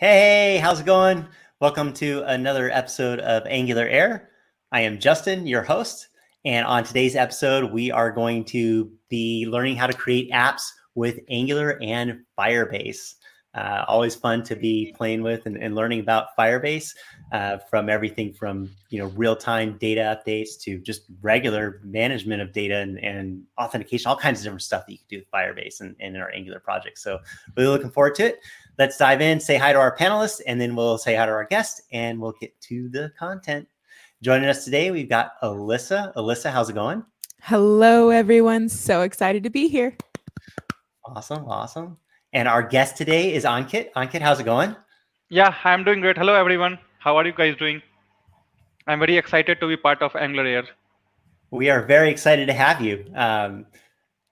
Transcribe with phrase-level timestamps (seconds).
[0.00, 1.26] Hey, how's it going?
[1.60, 4.30] Welcome to another episode of Angular Air.
[4.72, 6.08] I am Justin, your host.
[6.46, 10.62] And on today's episode, we are going to be learning how to create apps
[10.94, 13.16] with Angular and Firebase.
[13.52, 16.94] Uh, always fun to be playing with and, and learning about Firebase
[17.32, 22.76] uh, from everything from you know real-time data updates to just regular management of data
[22.78, 25.96] and, and, authentication, all kinds of different stuff that you can do with Firebase and,
[26.00, 26.98] and in our Angular project.
[27.00, 27.18] So
[27.56, 28.40] really looking forward to it.
[28.80, 31.44] Let's dive in, say hi to our panelists, and then we'll say hi to our
[31.44, 33.68] guest, and we'll get to the content.
[34.22, 36.14] Joining us today, we've got Alyssa.
[36.14, 37.04] Alyssa, how's it going?
[37.42, 38.70] Hello, everyone.
[38.70, 39.94] So excited to be here.
[41.04, 41.98] Awesome, awesome.
[42.32, 43.92] And our guest today is Ankit.
[43.96, 44.74] Ankit, how's it going?
[45.28, 46.16] Yeah, I'm doing great.
[46.16, 46.78] Hello, everyone.
[47.00, 47.82] How are you guys doing?
[48.86, 50.64] I'm very excited to be part of Angular Air.
[51.50, 53.04] We are very excited to have you.
[53.14, 53.66] Um,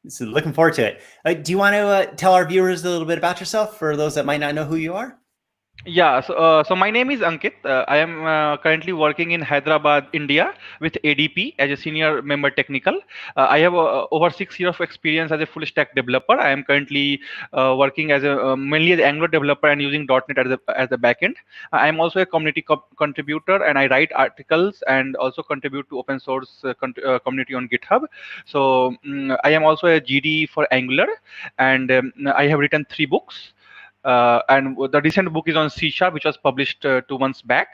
[0.08, 1.00] so looking forward to it.
[1.24, 3.96] Uh, do you want to uh, tell our viewers a little bit about yourself for
[3.96, 5.17] those that might not know who you are?
[5.87, 7.55] Yeah, so, uh, so my name is Ankit.
[7.64, 12.50] Uh, I am uh, currently working in Hyderabad, India with ADP as a senior member
[12.50, 12.94] technical.
[13.36, 16.34] Uh, I have uh, over six years of experience as a full stack developer.
[16.39, 17.20] I am currently
[17.52, 20.89] uh, working as a mainly as an Angular developer and using .NET as the as
[20.91, 21.34] the backend.
[21.72, 25.98] I am also a community co contributor and I write articles and also contribute to
[26.00, 26.64] open source
[27.24, 28.02] community on GitHub.
[28.47, 31.06] So um, I am also a GD for Angular
[31.58, 33.52] and um, I have written three books.
[34.04, 37.42] Uh, and the recent book is on C Sharp, which was published uh, two months
[37.42, 37.68] back.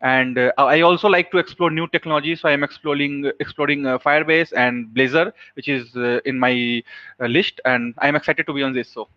[0.00, 4.52] And uh, I also like to explore new technologies, so I am exploring exploring Firebase
[4.54, 5.94] and Blazor, which is
[6.24, 6.82] in my
[7.20, 8.88] list, and I am excited to be on this.
[8.88, 9.08] So.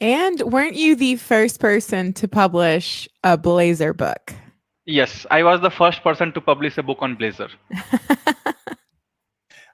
[0.00, 4.34] And weren't you the first person to publish a Blazor book?
[4.84, 7.50] Yes, I was the first person to publish a book on Blazor.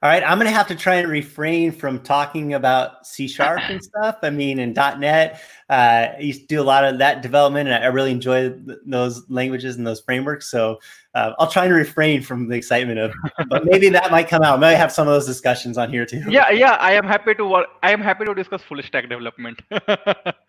[0.00, 3.60] All right, I'm going to have to try and refrain from talking about C sharp
[3.68, 4.18] and stuff.
[4.22, 7.82] I mean, in .NET, uh, I used to do a lot of that development, and
[7.82, 8.54] I really enjoy
[8.86, 10.48] those languages and those frameworks.
[10.48, 10.78] So
[11.16, 13.12] uh, I'll try and refrain from the excitement of,
[13.48, 14.60] but maybe that might come out.
[14.60, 16.22] Maybe have some of those discussions on here too.
[16.28, 17.66] Yeah, yeah, I am happy to work.
[17.82, 19.60] I am happy to discuss full stack development.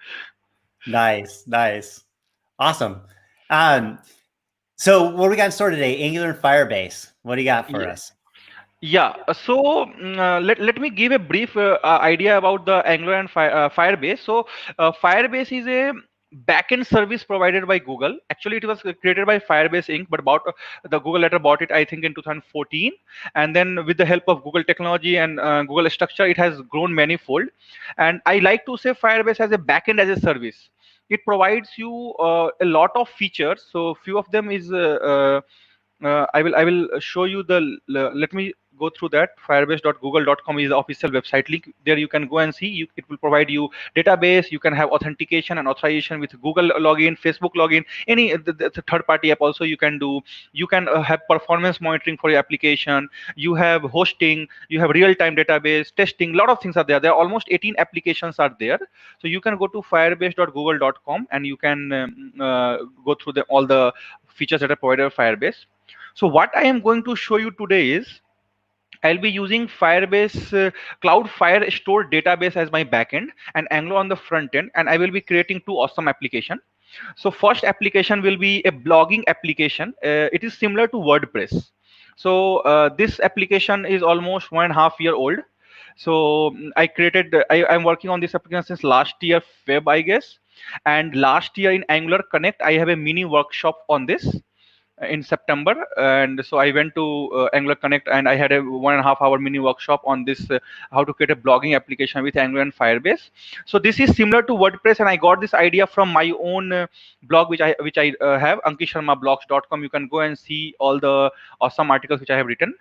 [0.87, 2.03] nice, nice,
[2.59, 3.01] awesome.
[3.49, 3.97] Um,
[4.75, 6.03] so what we got in store today?
[6.03, 7.11] Angular and Firebase.
[7.23, 7.93] What do you got for yeah.
[7.93, 8.11] us?
[8.81, 12.65] Yeah, uh, so mm, uh, let, let me give a brief uh, uh idea about
[12.65, 14.19] the Angular and Fire, uh, Firebase.
[14.19, 14.47] So
[14.77, 15.91] uh, Firebase is a
[16.47, 18.17] backend service provided by Google.
[18.29, 20.41] Actually, it was created by Firebase Inc., but bought
[20.89, 22.93] the Google letter bought it, I think, in 2014.
[23.35, 27.47] And then with the help of Google technology and Google structure, it has grown manifold.
[27.97, 30.69] And I like to say Firebase as a backend as a service.
[31.09, 33.65] It provides you a lot of features.
[33.71, 34.71] So few of them is
[36.03, 39.31] uh, I will I will show you the let me go through that.
[39.47, 41.73] firebase.google.com is the official website link.
[41.85, 42.67] There you can go and see.
[42.67, 44.51] You, it will provide you database.
[44.51, 49.05] You can have authentication and authorization with google login facebook login any the, the third
[49.05, 50.21] party app also you can do.
[50.53, 53.09] You can uh, have performance monitoring for your application.
[53.35, 54.47] You have hosting.
[54.69, 56.33] You have real-time database testing.
[56.33, 56.99] A lot of things are there.
[56.99, 58.79] There are almost 18 applications are there.
[59.21, 63.65] So you can go to firebase.google.com and you can um, uh, go through the, all
[63.65, 63.93] the
[64.27, 65.65] features that are provided by firebase.
[66.13, 68.21] So what i am going to show you today is
[69.03, 70.71] I'll be using Firebase uh,
[71.01, 75.11] Cloud Firestore database as my backend and Angular on the front end, and I will
[75.11, 76.59] be creating two awesome application.
[77.15, 79.93] So first application will be a blogging application.
[80.03, 81.71] Uh, it is similar to WordPress.
[82.15, 85.39] So uh, this application is almost one and a half year old.
[85.95, 90.39] So I created, I, I'm working on this application since last year, Feb, I guess.
[90.85, 94.35] And last year in Angular Connect, I have a mini workshop on this
[95.01, 98.93] in September, and so I went to uh, Angular Connect and I had a one
[98.93, 100.59] and a half hour mini workshop on this uh,
[100.91, 103.29] how to create a blogging application with Angular and Firebase.
[103.65, 106.87] So this is similar to WordPress, and I got this idea from my own uh,
[107.23, 109.83] blog, which I which I uh, have ankitsharmablogs.com.
[109.83, 111.31] You can go and see all the
[111.61, 112.73] awesome articles which I have written.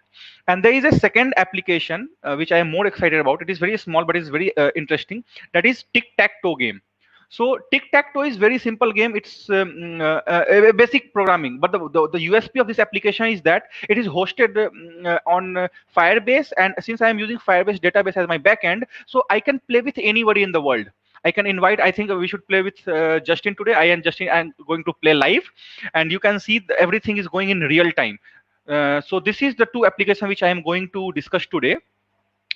[0.49, 3.43] And there is a second application uh, which I am more excited about.
[3.43, 5.25] It is very small, but it's very uh, interesting.
[5.53, 6.81] That is Tic Tac Toe game.
[7.31, 9.15] So tic-tac-toe is very simple game.
[9.15, 13.43] It's um, uh, uh, basic programming, but the, the, the USP of this application is
[13.43, 14.57] that it is hosted
[15.05, 19.25] uh, on uh, Firebase, and since I am using Firebase database as my backend, so
[19.29, 20.87] I can play with anybody in the world.
[21.25, 21.81] I can invite.
[21.81, 23.75] I think we should play with uh, Justin today.
[23.75, 25.43] I and Justin I'm going to play live,
[25.93, 28.19] and you can see everything is going in real time.
[28.67, 31.77] Uh, so this is the two applications which I am going to discuss today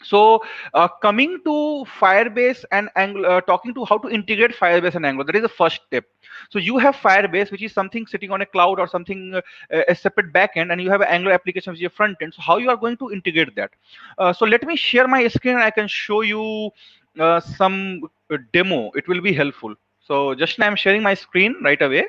[0.02, 0.42] so
[0.74, 5.24] uh, coming to firebase and angular uh, talking to how to integrate firebase and angular
[5.24, 6.04] that is the first step.
[6.50, 9.40] So you have firebase which is something sitting on a cloud or something uh,
[9.88, 12.34] a separate backend and you have an angular application which is your front end.
[12.34, 13.70] So how you are going to integrate that?
[14.18, 16.70] Uh, so let me share my screen i can show you
[17.18, 18.90] uh, some uh, demo.
[18.94, 19.74] It will be helpful.
[20.00, 22.06] So just now I'm sharing my screen right away.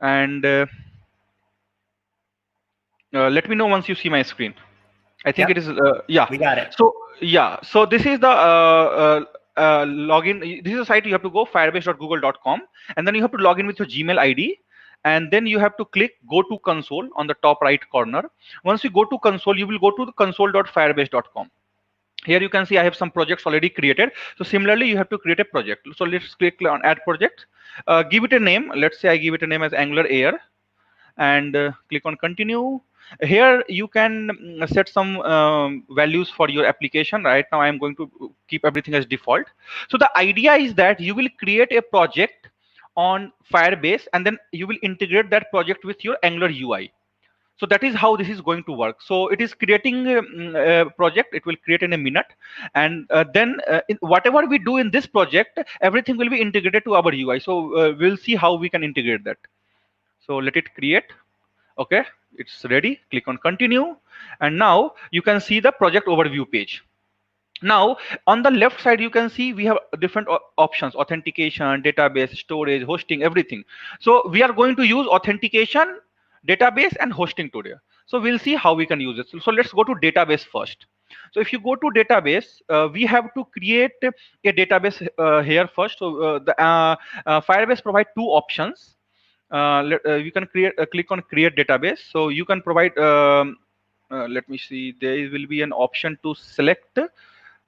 [0.00, 0.42] And
[3.12, 4.54] let me know once you see my screen.
[5.24, 5.56] I think Yep.
[5.56, 6.26] it is, uh, yeah.
[6.30, 6.74] We got it.
[6.76, 9.24] So yeah, so this is the uh, uh,
[9.56, 10.62] uh, login.
[10.64, 12.62] This is a site you have to go firebase.google.com,
[12.96, 14.58] and then you have to log in with your Gmail ID,
[15.04, 18.22] and then you have to click go to console on the top right corner.
[18.64, 21.50] Once you go to console, you will go to the console.firebase.com.
[22.26, 24.10] Here you can see I have some projects already created.
[24.38, 25.86] So similarly, you have to create a project.
[25.96, 27.46] So let's click on add project.
[27.86, 28.72] Uh, give it a name.
[28.74, 30.40] Let's say I give it a name as Angular Air,
[31.18, 32.80] and uh, click on continue
[33.22, 37.24] here you can mm, set some um, values for your application.
[37.24, 39.46] Right now i am going to keep everything as default.
[39.88, 42.48] So the idea is that you will create a project
[42.96, 46.92] on firebase and then you will integrate that project with your angular ui
[47.56, 49.00] so that is how this is going to work.
[49.00, 51.34] So it is creating um, a project.
[51.34, 52.26] It will create in a minute.
[52.74, 56.94] And uh, then uh, whatever we do in this project everything will be integrated to
[56.96, 59.38] our ui so uh, we'll see how we can integrate that.
[60.26, 61.04] So let it create
[61.78, 62.04] okay
[62.36, 63.00] it's ready.
[63.10, 63.96] Click on continue.
[64.40, 66.82] And now you can see the project overview page.
[67.62, 70.28] Now on the left side you can see we have different
[70.58, 73.64] options authentication database storage hosting everything.
[74.00, 75.98] So we are going to use authentication
[76.46, 77.74] database and hosting today.
[78.06, 79.42] So we'll see how we can use it.
[79.42, 80.86] So, let's go to database first.
[81.32, 85.68] So if you go to database uh, we have to create a database uh, here
[85.74, 86.00] first.
[86.00, 88.96] So uh, the uh, uh, firebase provide two options
[89.82, 92.00] let, uh, you can create uh, click on create database.
[92.10, 93.56] So you can provide um,
[94.10, 96.98] uh, let me see there will be an option to select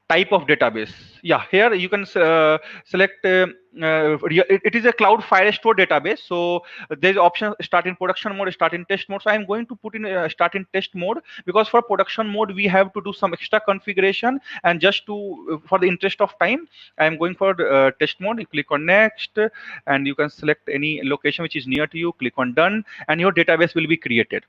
[0.08, 0.92] type of database.
[1.22, 3.46] Yeah here you can uh, select uh,
[3.82, 6.20] uh, it, is a cloud firestore database.
[6.20, 6.62] So
[6.98, 9.22] there's option start in production mode start in test mode.
[9.22, 12.54] So i'm going to put in uh, start in test mode because for production mode
[12.54, 16.68] we have to do some extra configuration and just to for the interest of time
[16.98, 18.38] i'm going for uh, test mode.
[18.38, 19.38] You click on next
[19.86, 22.12] and you can select any location which is near to you.
[22.12, 24.44] Click on done and your database will be created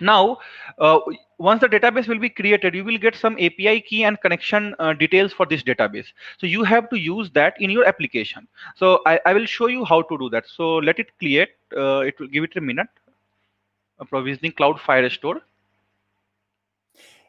[0.00, 0.38] now
[0.78, 0.98] uh,
[1.38, 4.92] once the database will be created you will get some api key and connection uh,
[4.92, 6.06] details for this database.
[6.38, 8.48] So you have to use that in your application.
[8.76, 10.44] So i, I will show you how to do that.
[10.46, 12.88] So let it create uh, it will give it a minute.
[14.00, 15.40] Uh, provisioning cloud firestore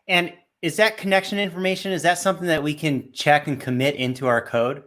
[0.07, 1.91] And is that connection information?
[1.91, 4.83] Is that something that we can check and commit into our code?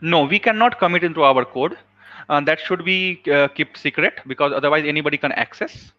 [0.00, 1.76] no we cannot commit into our code.
[2.28, 5.92] Uh, that should be uh, kept secret because otherwise anybody can access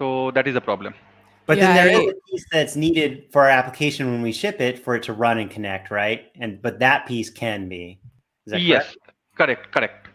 [0.00, 0.94] so that is the problem.
[1.46, 4.32] But Yeah, then there I- is a piece that's needed for our application when we
[4.32, 6.22] ship it for it to run and connect, right?
[6.40, 8.00] And but that piece can be.
[8.46, 8.96] Is that yes.
[9.36, 9.70] correct?
[9.72, 10.10] Correct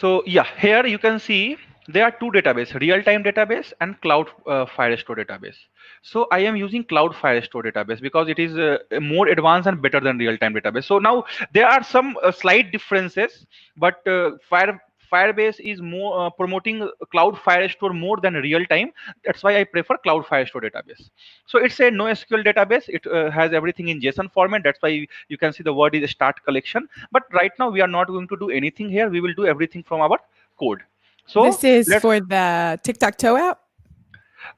[0.00, 1.56] so yeah here you can see
[1.88, 5.54] there are two database real-time database and cloud uh, firestore database.
[6.02, 10.00] So i am using cloud firestore database because it is uh, more advanced and better
[10.00, 10.84] than real-time database.
[10.84, 13.46] So now there are some uh, slight differences
[13.76, 14.82] but uh, fire
[15.12, 18.90] firebase is more uh, promoting cloud firestore more than real time
[19.24, 21.10] that's why i prefer cloud firestore database
[21.46, 22.88] so it's a NoSQL database.
[22.88, 24.62] It uh, has everything in JSON format.
[24.64, 26.88] That's why you can see the word is start collection.
[27.12, 29.08] But right now we are not going to do anything here.
[29.08, 30.18] We will do everything from our
[30.58, 30.82] code.
[31.26, 33.60] So this is for the tic tac toe app.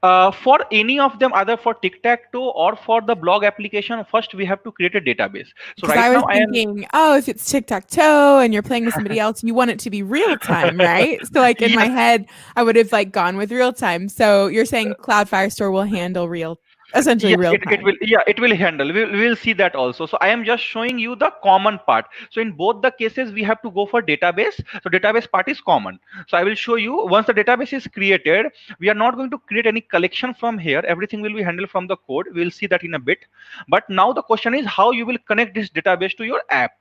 [0.02, 4.44] Uh, for any of them, either for tic-tac-toe or for the blog application, first we
[4.44, 5.48] have to create a database.
[5.78, 8.52] So right I was now I am thinking, oh, if it's tic tac toe and
[8.52, 11.18] you're playing with somebody else, you want it to be real time, right?
[11.32, 14.08] So, like in my head, I would have like gone with real time.
[14.08, 16.60] So you're saying Cloud Firestore will handle real,
[16.94, 18.92] essentially Yes, real it, it will yeah it will handle.
[18.92, 20.06] We'll, we'll see that also.
[20.06, 22.06] So i am just showing you the common part.
[22.30, 24.60] So in both the cases we have to go for database.
[24.82, 25.98] So database part is common.
[26.28, 27.06] So i will show you.
[27.06, 28.46] Once the database is created
[28.78, 30.82] we are not going to create any collection from here.
[30.86, 32.28] Everything will be handled from the code.
[32.34, 33.26] We'll see that in a bit.
[33.68, 36.72] But now the question is how you will connect this database to your app.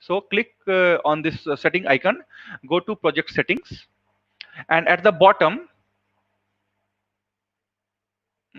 [0.00, 2.22] So click uh, on this uh, setting icon.
[2.68, 3.86] Go to project settings.
[4.68, 5.68] And at the bottom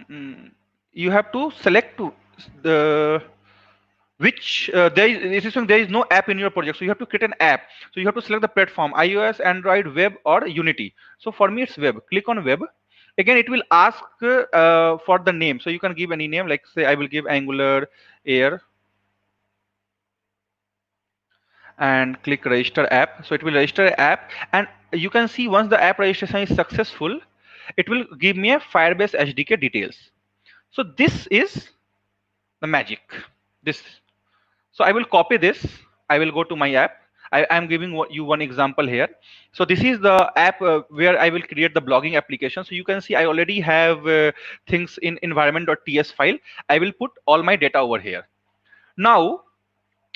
[0.09, 0.51] mm,
[0.93, 2.13] you have to select to
[2.63, 3.21] the
[4.17, 7.05] which uh, there is there is no app in your project so you have to
[7.05, 7.61] create an app.
[7.93, 10.93] So you have to select the platform ios android web or unity.
[11.17, 12.01] So for me it's web.
[12.09, 12.61] Click on web.
[13.17, 15.59] Again it will ask uh, for the name.
[15.59, 17.87] So you can give any name like say i will give angular
[18.25, 18.61] air
[21.79, 23.25] and click register app.
[23.25, 27.19] So it will register app and you can see once the app registration is successful
[27.77, 30.10] it will give me a firebase SDK details
[30.71, 31.69] so this is
[32.61, 33.01] the magic.
[33.63, 33.81] This.
[34.71, 35.65] So i will copy this.
[36.09, 36.97] I will go to my app.
[37.33, 39.07] I am giving you one example here.
[39.53, 42.63] So this is the app uh, where i will create the blogging application.
[42.63, 44.31] So you can see i already have uh,
[44.67, 46.37] things in environment.ts file.
[46.69, 48.27] I will put all my data over here.
[48.97, 49.43] Now,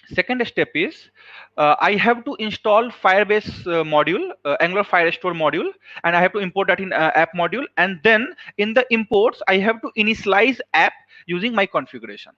[0.07, 1.09] second step is
[1.57, 5.69] uh, I have to install Firebase uh, module, uh, Angular Firestore module,
[6.03, 7.65] and I have to import that in uh, app module.
[7.77, 10.93] And then in the imports, I have to initialize app
[11.25, 12.33] using my configuration.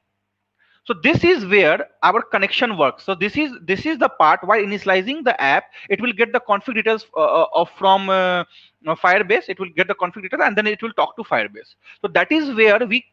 [0.86, 3.04] So this is where our connection works.
[3.04, 6.40] So this is this is the part while initializing the app, it will get the
[6.40, 9.50] config details uh, uh, of from Firebase.
[9.50, 11.76] It will get the config details and then it will talk to Firebase.
[12.02, 13.06] So that is where we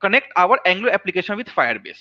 [0.00, 2.00] connect our Angular application with Firebase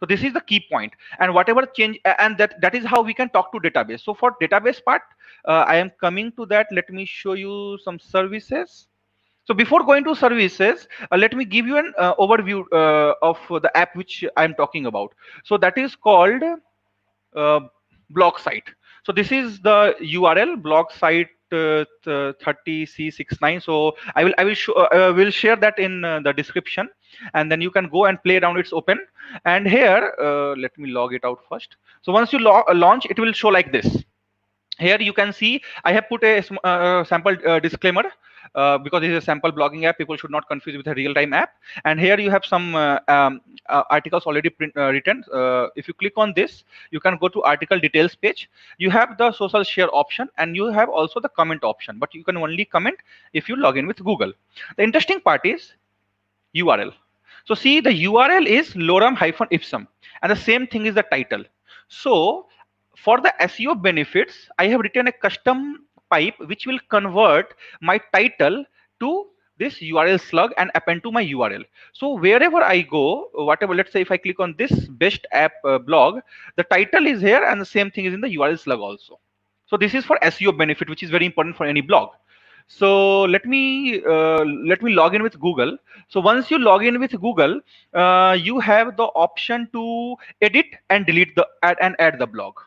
[0.00, 0.92] so this is the key point.
[1.18, 4.00] And whatever change and that that is how we can talk to database.
[4.04, 5.02] So for database part
[5.46, 6.66] uh, i am coming to that.
[6.72, 8.86] Let me show you some services.
[9.44, 13.38] So before going to services uh, let me give you an uh, overview uh, of
[13.62, 15.14] the app which i am talking about.
[15.44, 16.42] So that is called
[17.36, 17.60] uh,
[18.10, 18.68] blog site
[19.04, 24.72] so this is the url blog site uh, 30c69 so i will i will show,
[24.74, 26.88] uh, will share that in uh, the description
[27.34, 28.98] and then you can go and play around it's open.
[29.44, 31.76] And here uh, let me log it out first.
[32.02, 34.04] So once you uh, launch it will show like this.
[34.78, 38.04] Here you can see i have put a uh, sample disclaimer
[38.54, 39.98] uh, because this is a sample blogging app.
[39.98, 41.54] People should not confuse with a real-time app.
[41.84, 45.24] And here you have some uh, um, uh, articles already print, uh, written.
[45.32, 48.48] Uh, if you click on this you can go to article details page.
[48.78, 52.24] You have the social share option and you have also the comment option but you
[52.24, 52.98] can only comment
[53.32, 54.32] if you log in with google.
[54.76, 55.72] The interesting part is
[56.56, 56.92] url
[57.48, 59.86] so see the url is lorem hyphen ipsum
[60.22, 61.44] and the same thing is the title
[62.02, 62.14] so
[63.04, 65.64] for the seo benefits i have written a custom
[66.14, 68.64] pipe which will convert my title
[69.00, 69.10] to
[69.58, 71.64] this URL slug and append to my URL.
[71.92, 75.78] So wherever I go, whatever, let's say if I click on this best app uh,
[75.78, 76.20] blog,
[76.56, 79.18] the title is here and the same thing is in the URL slug also.
[79.66, 82.10] So this is for SEO benefit, which is very important for any blog.
[82.70, 85.78] So let me uh, let me log in with Google.
[86.08, 87.60] So once you log in with Google,
[87.94, 92.60] uh, you have the option to edit and delete the add and add the blog.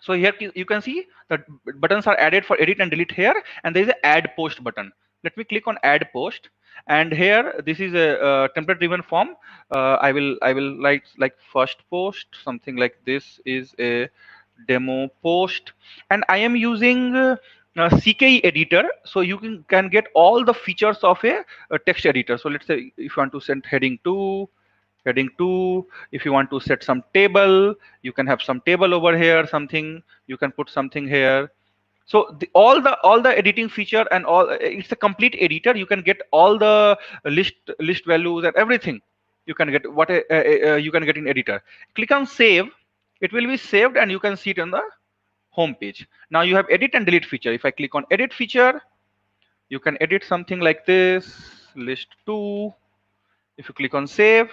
[0.00, 1.46] So here you can see that
[1.80, 4.92] buttons are added for edit and delete here, and there is an add post button.
[5.22, 6.50] Let me click on add post,
[6.88, 9.36] and here this is a, a template driven form.
[9.70, 14.08] Uh, I will I will like like first post something like this is a
[14.66, 15.72] demo post,
[16.10, 17.36] and I am using.
[17.76, 22.38] Uh, CKEditor so you can, can get all the features of a, a, text editor.
[22.38, 24.48] So let's say if you want to send heading 2
[25.04, 29.18] heading 2 if you want to set some table you can have some table over
[29.18, 31.50] here something you can put something here.
[32.06, 35.76] So the, all the all the editing feature and all it's a complete editor.
[35.76, 39.00] You can get all the list list values and everything.
[39.46, 41.60] You can get what uh, uh, you can get in editor.
[41.96, 42.66] Click on save.
[43.20, 44.82] It will be saved and you can see it on the
[45.58, 48.80] home page now you have edit and delete feature if i click on edit feature
[49.68, 51.30] you can edit something like this
[51.76, 52.72] list 2
[53.58, 54.50] if you click on save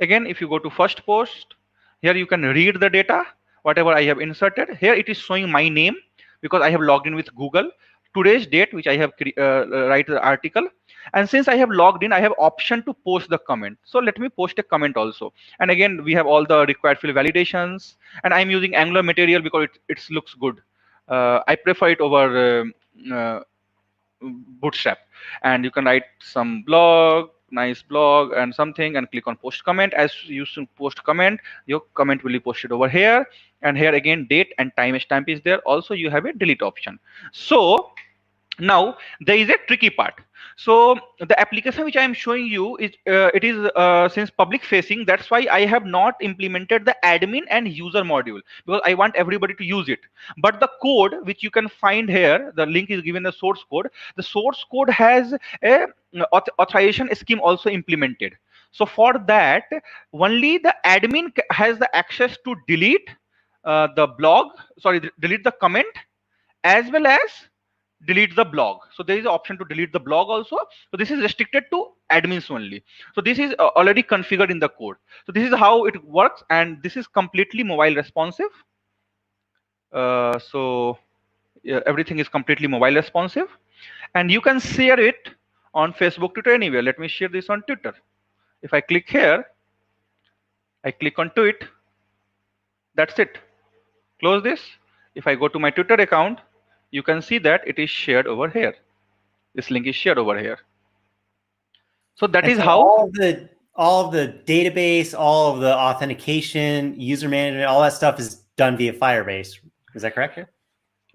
[0.00, 1.54] Again, if you go to first post,
[2.02, 3.24] here you can read the data,
[3.62, 4.76] whatever I have inserted.
[4.78, 5.94] Here it is showing my name
[6.40, 7.70] because I have logged in with Google.
[8.14, 10.68] Today's date, which I have uh, uh, write the article.
[11.12, 13.78] And since I have logged in, I have option to post the comment.
[13.84, 15.32] So let me post a comment also.
[15.60, 17.96] And again, we have all the required field validations.
[18.22, 20.60] And I'm using Angular material because it, it looks good.
[21.08, 22.74] Uh, I prefer it over um,
[23.12, 23.40] uh,
[24.22, 24.98] Bootstrap.
[25.42, 29.94] And you can write some blog, nice blog and something and click on post comment.
[29.94, 30.44] As you
[30.76, 33.26] post comment your comment will be posted over here.
[33.62, 35.58] And here again date and time stamp is there.
[35.60, 36.98] Also you have a delete option.
[37.32, 37.90] So
[38.58, 40.14] now there is a tricky part.
[40.56, 44.62] So the application which i am showing you is uh, it is uh, since public
[44.62, 49.16] facing that's why i have not implemented the admin and user module because i want
[49.16, 50.00] everybody to use it.
[50.38, 53.88] But the code which you can find here the link is given the source code
[54.16, 55.86] the source code has a
[56.32, 58.34] auth authorization scheme also implemented.
[58.70, 59.64] So for that
[60.12, 63.08] only the admin has the access to delete
[63.64, 66.04] uh, the blog sorry delete the comment
[66.64, 67.48] as well as
[68.06, 68.80] delete the blog.
[68.94, 70.56] So there is an option to delete the blog also.
[70.90, 72.82] So this is restricted to admins only.
[73.14, 74.96] So this is uh, already configured in the code.
[75.26, 78.50] So this is how it works and this is completely mobile responsive.
[79.92, 80.98] Uh, so
[81.62, 83.48] yeah, everything is completely mobile responsive.
[84.14, 85.30] And you can share it
[85.72, 86.82] on facebook twitter anywhere.
[86.82, 87.94] Let me share this on twitter.
[88.62, 89.44] If i click here
[90.84, 91.64] i click on tweet
[92.94, 93.38] that's it.
[94.20, 94.60] Close this.
[95.14, 96.38] If i go to my twitter account
[96.94, 98.74] you can see that it is shared over here.
[99.56, 100.58] This link is shared over here.
[102.14, 105.74] So that and is so how all the all of the database, all of the
[105.74, 109.58] authentication, user management, all that stuff is done via Firebase.
[109.96, 110.48] Is that correct here?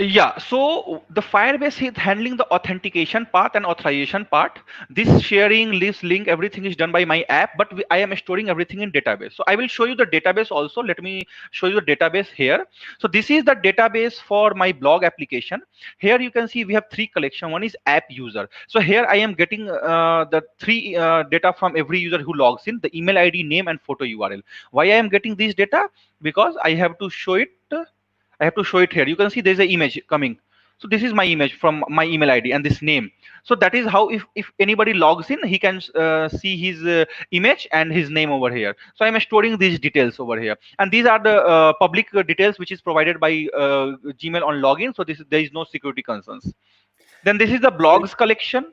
[0.02, 4.58] Yeah, so the Firebase is handling the authentication part and authorization part.
[4.90, 8.80] This sharing, this link, everything is done by my app, but I am storing everything
[8.80, 9.34] in database.
[9.34, 10.82] So I will show you the database also.
[10.82, 12.66] Let me show you the database here.
[13.00, 15.62] So this is the database for my blog application.
[15.98, 17.52] Here you can see we have three collection.
[17.52, 18.48] One is app user.
[18.70, 22.68] So here I am getting uh, the three uh, data from every user who logs
[22.68, 24.44] in, the email ID, name, and photo URL.
[24.72, 25.90] Why I am getting this data?
[26.22, 27.50] Because I have to show it
[28.40, 29.08] I have to show it here.
[29.08, 30.40] You can see there's an image coming.
[30.80, 33.12] So this is my image from my email ID and this name.
[33.44, 37.04] So that is how if, if anybody logs in, he can uh, see his uh,
[37.32, 38.78] image and his name over here.
[38.96, 40.56] So I'm storing these details over here.
[40.80, 44.96] And these are the uh, public details which is provided by uh, Gmail on login.
[44.96, 46.54] So this there is no security concerns.
[47.26, 48.72] Then this is the blogs collection.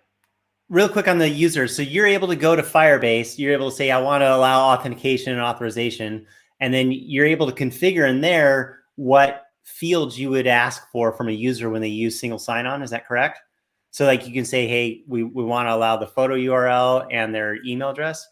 [0.68, 1.74] Real quick on the users.
[1.74, 3.36] So you're able to go to Firebase.
[3.36, 6.26] You're able to say, I want to allow authentication and authorization.
[6.60, 11.28] And then you're able to configure in there what fields you would ask for from
[11.28, 12.82] a user when they use single sign-on.
[12.82, 13.40] Is that correct?
[13.90, 17.34] So like you can say, hey, we, we want to allow the photo URL and
[17.34, 18.26] their email address.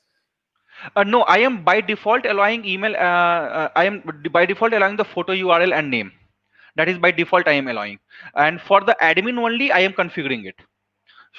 [0.97, 2.95] Uh, no, I am by default allowing email.
[2.95, 6.13] Uh, uh, I am by default allowing the photo URL and name.
[6.77, 7.99] That is by default I am allowing.
[8.35, 10.57] And for the admin only, I am configuring it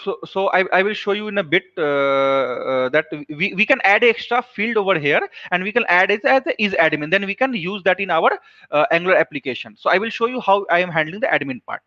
[0.04, 3.66] so so I, I will show you in a bit uh, uh, that we, we
[3.66, 7.12] can add extra field over here and we can add it as is admin.
[7.12, 8.32] Then we can use that in our
[8.72, 9.76] uh, angular application.
[9.78, 11.82] So i will show you how i am handling the admin part.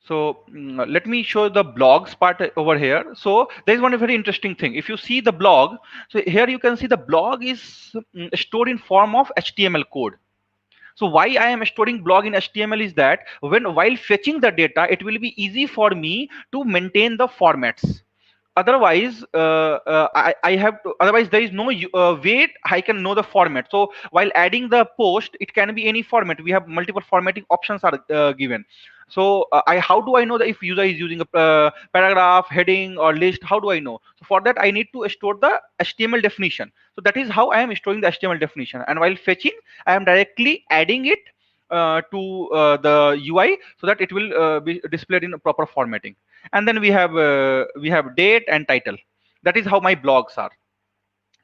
[0.00, 3.04] So mm, let me show the blogs part over here.
[3.14, 4.74] So there is one very interesting thing.
[4.74, 5.76] If you see the blog
[6.08, 10.14] so here you can see the blog is mm, stored in form of html code
[10.98, 14.88] so why I am storing blog in HTML is that when while fetching the data,
[14.90, 18.02] it will be easy for me to maintain the formats.
[18.60, 23.02] Otherwise, uh, uh, I, I, have to, otherwise there is no uh, way I can
[23.02, 23.70] know the format.
[23.70, 26.42] So while adding the post, it can be any format.
[26.42, 28.64] We have multiple formatting options are uh, given
[29.08, 32.46] so uh, i how do i know that if user is using a uh, paragraph
[32.56, 35.52] heading or list how do i know so for that i need to store the
[35.86, 39.58] html definition so that is how i am storing the html definition and while fetching
[39.86, 41.32] i am directly adding it
[41.70, 46.16] to uh, the ui so that it will uh, be displayed in proper formatting.
[46.52, 48.96] And then we have uh, we have date and title.
[49.42, 50.50] That is how my blogs are.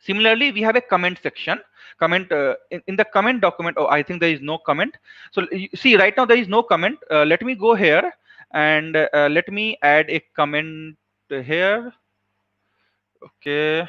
[0.00, 1.60] Similarly we have a comment section.
[1.98, 4.96] Comment uh, in, in, the comment document oh i think there is no comment.
[5.32, 6.98] So see right now there is no comment.
[7.10, 8.12] Uh, let me go here
[8.52, 10.96] and uh, let me add a comment
[11.28, 11.92] here.
[13.22, 13.88] Okay.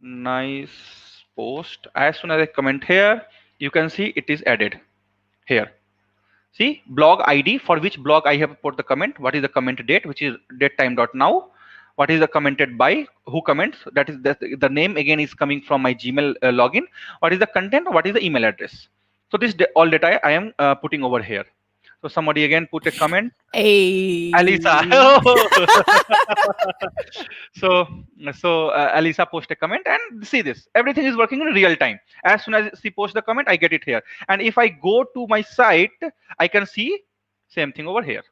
[0.00, 1.86] Nice post.
[1.94, 3.22] As soon as i comment here
[3.58, 4.80] you can see it is added
[5.46, 5.72] here.
[6.52, 9.84] See blog id for which blog i have put the comment what is the comment
[9.86, 11.50] date which is date time dot now
[11.96, 15.60] what is the commented by who comments that is the, the name again is coming
[15.60, 16.84] from my gmail uh, login
[17.18, 18.86] what is the content what is the email address.
[19.32, 21.44] So this all data i am uh, putting over here
[22.04, 24.74] so somebody again put a comment hey alyssa
[27.60, 27.68] so
[28.42, 31.98] so uh, alyssa post a comment and see this everything is working in real time
[32.24, 34.96] as soon as she posts the comment i get it here and if i go
[35.14, 36.04] to my site
[36.38, 36.90] i can see
[37.48, 38.24] same thing over here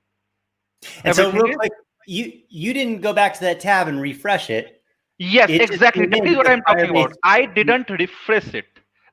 [1.05, 1.73] and everything so real quick
[2.07, 4.83] you you didn't go back to that tab and refresh it.
[5.19, 6.07] Yes, it exactly.
[6.07, 7.13] That is what I'm talking about.
[7.23, 8.67] I didn't refresh it.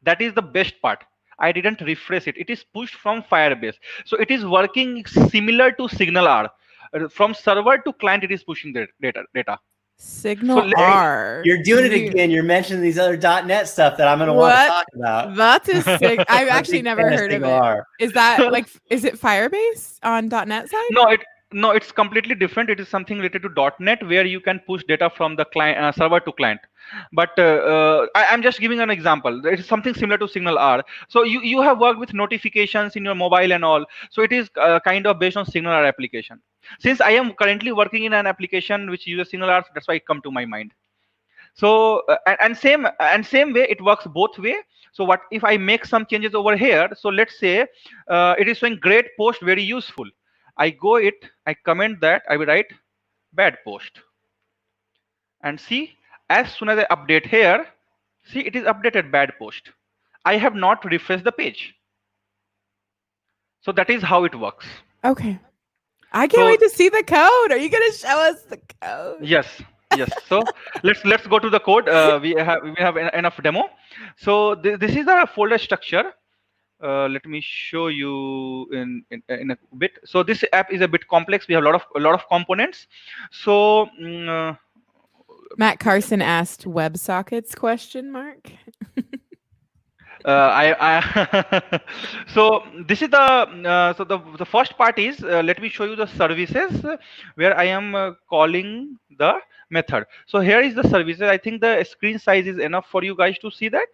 [0.04, 1.04] That is the best part.
[1.40, 2.38] I didn't refresh it.
[2.38, 3.76] It is pushed from Firebase.
[4.06, 6.50] So it is working similar to SignalR.
[6.94, 9.24] Uh, from server to client, it is pushing the data.
[9.34, 9.60] data.
[10.02, 11.42] Signal so, R.
[11.44, 12.32] You're doing it again.
[12.32, 15.36] You're mentioning these other .NET stuff that I'm going to want to talk about.
[15.36, 16.24] That is sick.
[16.30, 17.46] I've actually never heard of it.
[17.46, 17.86] R.
[18.00, 20.88] Is that like, is it Firebase on .NET side?
[20.92, 21.20] No, it
[21.52, 25.10] no it's completely different it is something related to net where you can push data
[25.10, 26.60] from the client uh, server to client
[27.14, 27.42] but uh,
[27.74, 29.46] uh, I, am just giving an example.
[29.46, 30.84] It is something similar to SignalR.
[31.08, 33.86] So you you have worked with notifications in your mobile and all.
[34.12, 36.42] So it is uh, kind of based on SignalR application.
[36.80, 40.22] Since i am currently working in an application which uses SignalR that's why it come
[40.22, 40.74] to my mind.
[41.54, 44.58] So uh, and, and same and same way it works both way.
[44.92, 46.90] So what if i make some changes over here?
[46.96, 47.68] So let's say
[48.08, 50.06] uh, it is showing great post very useful.
[50.58, 52.68] I go it, I comment that, I will write
[53.34, 54.00] bad post.
[55.42, 55.96] And see,
[56.30, 57.66] as soon as I update here,
[58.32, 59.70] see it is updated bad post.
[60.26, 61.76] I have not refreshed the page.
[63.62, 64.66] So that is how it works.
[65.04, 65.40] Okay.
[66.12, 67.52] I can't so, wait to see the code.
[67.52, 69.18] Are you going to show us the code?
[69.22, 69.62] Yes.
[69.98, 70.44] yes so
[70.84, 73.64] let's let's go to the code uh, we have we have enough demo
[74.18, 76.06] so th this is the folder structure
[76.82, 80.88] uh, let me show you in, in, in a bit so this app is a
[80.88, 82.88] bit complex we have a lot of a lot of components
[83.32, 84.56] so mm, uh,
[85.58, 88.52] matt carson asked websockets question mark
[90.26, 91.80] uh, I, I
[92.34, 95.86] so this is the uh, so the the first part is uh, let me show
[95.86, 96.84] you the services
[97.36, 100.06] where I am uh, calling the method.
[100.28, 101.22] So here is the services.
[101.22, 103.88] I think the screen size is enough for you guys to see that.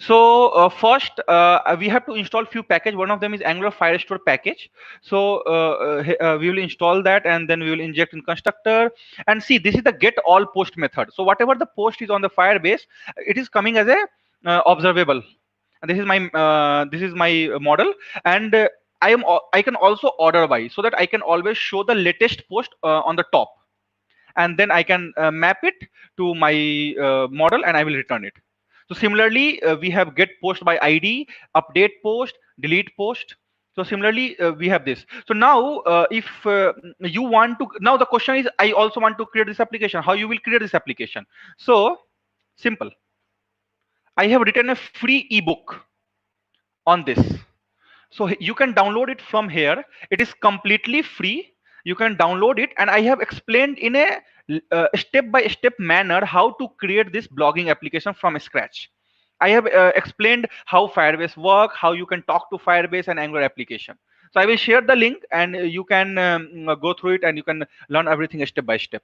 [0.00, 2.94] So uh, first, uh, we have to install few package.
[2.94, 4.70] One of them is Angular Firestore package.
[5.02, 8.92] So uh, uh, uh, we will install that, and then we will inject in constructor.
[9.26, 11.12] And see, this is the get all post method.
[11.12, 12.82] So whatever the post is on the Firebase,
[13.16, 14.06] it is coming as a
[14.46, 15.20] uh, observable.
[15.82, 16.18] And this is my
[16.92, 17.92] this is my model,
[18.24, 18.54] and
[19.02, 22.48] I am I can also order by so that I can always show the latest
[22.48, 23.52] post on the top,
[24.36, 25.74] and then I can map it
[26.16, 26.94] to my
[27.30, 28.34] model, and I will return it.
[28.88, 33.36] So similarly, uh, we have get post by ID, update post, delete post.
[33.74, 35.04] So similarly, uh, we have this.
[35.26, 39.18] So now, uh, if uh, you want to, now the question is, I also want
[39.18, 40.02] to create this application.
[40.02, 41.26] How you will create this application?
[41.58, 41.98] So
[42.56, 42.90] simple.
[44.16, 45.80] I have written a free ebook
[46.86, 47.20] on this.
[48.10, 49.84] So you can download it from here.
[50.10, 51.52] It is completely free.
[51.84, 54.18] You can download it, and I have explained in a
[54.72, 58.90] uh, step by step manner how to create this blogging application from scratch.
[59.40, 63.42] I have uh, explained how firebase work how you can talk to firebase and angular
[63.42, 63.96] application.
[64.32, 67.42] So i will share the link and you can um, go through it and you
[67.42, 69.02] can learn everything step by step.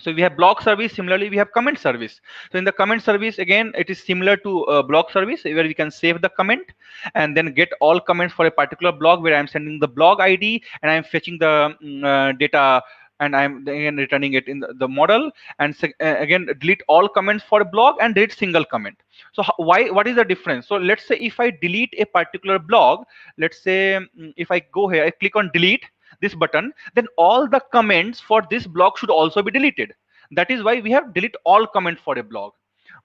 [0.00, 2.20] So we have blog service similarly we have comment service.
[2.50, 5.74] So in the comment service again it is similar to uh, blog service where we
[5.74, 6.72] can save the comment
[7.14, 10.62] and then get all comments for a particular blog where i'm sending the blog id
[10.82, 12.82] and i'm fetching the um, uh, data
[13.22, 17.60] and I'm again returning it in the, the model and again delete all comments for
[17.62, 18.98] a blog and delete single comment.
[19.32, 20.68] So why what is the difference?
[20.68, 23.04] So let's say if I delete a particular blog,
[23.38, 25.84] let's say mm, if I go here, I click on delete
[26.20, 29.94] this button, then all the comments for this blog should also be deleted.
[30.32, 32.52] That is why we have delete all comment for a blog.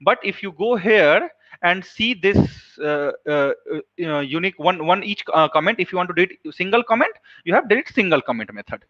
[0.00, 1.30] But if you go here
[1.62, 2.38] and see this
[2.78, 3.52] uh, uh,
[4.02, 7.12] uh, unique one one each uh, comment, if you want to delete single comment,
[7.44, 8.84] you have delete single comment method.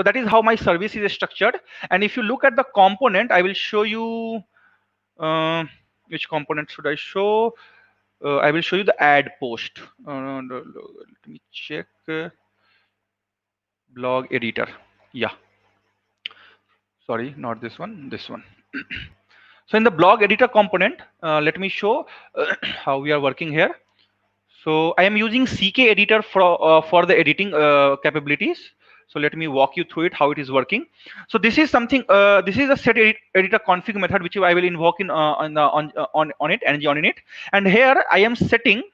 [0.00, 1.60] So that is how my service is structured.
[1.90, 4.42] And if you look at the component, I will show you
[5.18, 5.64] uh,
[6.08, 7.54] which component should I show.
[8.24, 9.72] Uh, I will show you the add post.
[10.08, 11.86] Uh, let me check.
[13.90, 14.68] blog editor.
[15.12, 15.32] Yeah.
[17.06, 18.08] Sorry, not this one.
[18.08, 18.42] This one.
[19.66, 22.06] so in the blog editor component, uh, let me show
[22.62, 23.74] how we are working here.
[24.64, 28.70] So I am using CKEditor for uh, for the editing uh, capabilities.
[29.10, 30.86] So let me walk you through it, how it is working.
[31.28, 34.54] So this is something, uh, this is a set edit, editor config method, which I
[34.54, 37.14] will invoke in uh, on, on, uh, on, on it, ngOnInit.
[37.52, 38.84] And here I am setting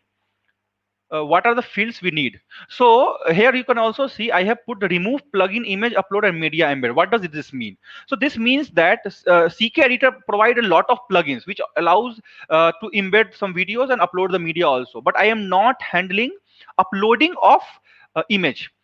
[1.15, 2.41] uh, what are the fields we need.
[2.71, 6.41] So here you can also see I have put the remove plugin image upload and
[6.41, 6.95] media embed.
[6.95, 7.77] What does this mean?
[8.07, 12.91] So this means that uh, CKEditor provide a lot of plugins which allows uh, to
[12.95, 15.03] embed some videos and upload the media also.
[15.03, 16.33] But I am not handling
[16.79, 17.61] uploading of
[18.15, 18.76] uh, image the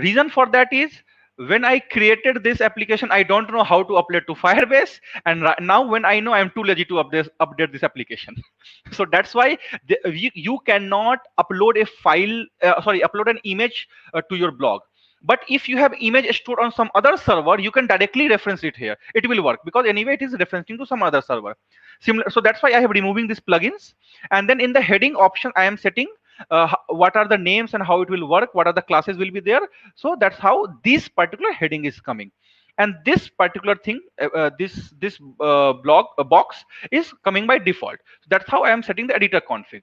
[0.00, 0.92] reason for that is
[1.36, 5.00] when I created this application, I don't know how to upload to Firebase.
[5.26, 8.36] And right now when I know I'm too lazy to update, update this application.
[8.92, 13.86] so that's why the, you, you, cannot upload a file, uh, sorry, upload an image
[14.14, 14.80] uh, to your blog.
[15.22, 18.76] But if you have image stored on some other server, you can directly reference it
[18.76, 18.96] here.
[19.14, 21.56] It will work because anyway, it is referencing to some other server.
[22.00, 23.94] Similar, so that's why I have removing these plugins.
[24.30, 26.06] And then in the heading option, I am setting
[26.50, 29.30] uh, what are the names and how it will work what are the classes will
[29.30, 29.68] be there.
[29.94, 32.30] So that's how this particular heading is coming.
[32.78, 37.58] And this particular thing uh, uh this this uh, block uh, box is coming by
[37.58, 37.98] default.
[38.28, 39.82] That's how i am setting the editor config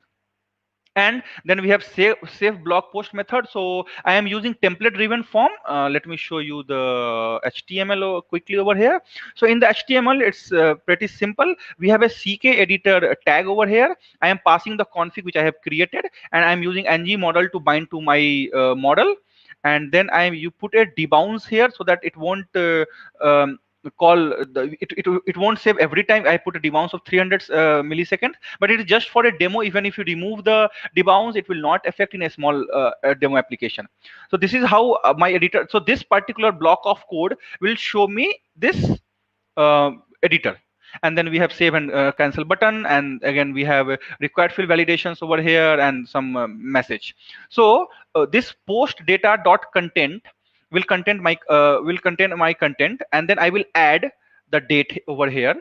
[0.95, 3.47] and then we have save save blog post method.
[3.49, 5.51] So i am using template driven form.
[5.67, 9.01] Uh, let me show you the html quickly over here.
[9.35, 11.55] So in the html it's uh, pretty simple.
[11.79, 13.95] We have a ck editor tag over here.
[14.21, 17.59] I am passing the config which i have created and i'm using ng model to
[17.59, 19.15] bind to my uh, model.
[19.63, 22.85] And then i you put a debounce here so that it won't uh,
[23.21, 23.59] um,
[23.91, 27.49] call the, it, it, it won't save every time i put a debounce of 300
[27.51, 27.83] uh,
[28.59, 29.63] but it is just for a demo.
[29.63, 33.37] Even if you remove the debounce it will not affect in a small uh, demo
[33.37, 33.87] application.
[34.29, 38.07] So this is how uh, my editor so this particular block of code will show
[38.07, 38.99] me this
[39.57, 39.91] uh,
[40.21, 40.57] editor.
[41.01, 42.85] And then we have save and uh, cancel button.
[42.85, 43.87] And again we have
[44.19, 47.15] required field validations over here and some uh, message.
[47.49, 50.23] So uh, this post data dot content
[50.73, 54.09] will contain my uh, will contain my content and then I will add
[54.51, 55.55] the date over here.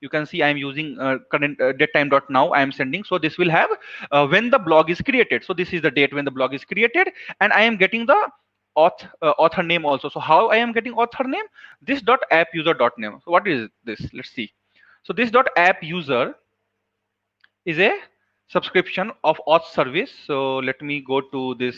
[0.00, 3.04] You can see I'm using uh, current uh, date time dot now I am sending.
[3.04, 3.70] So this will have
[4.10, 5.44] uh, when the blog is created.
[5.44, 8.16] So this is the date when the blog is created and I am getting the
[8.74, 10.08] author, uh, author name also.
[10.08, 11.44] So how I am getting author name?
[11.80, 13.20] This dot app user dot name.
[13.24, 14.00] So what is this?
[14.12, 14.52] Let's see.
[15.04, 16.34] So this dot app user
[17.64, 17.92] is a
[18.48, 20.12] subscription of auth service.
[20.26, 21.76] So let me go to this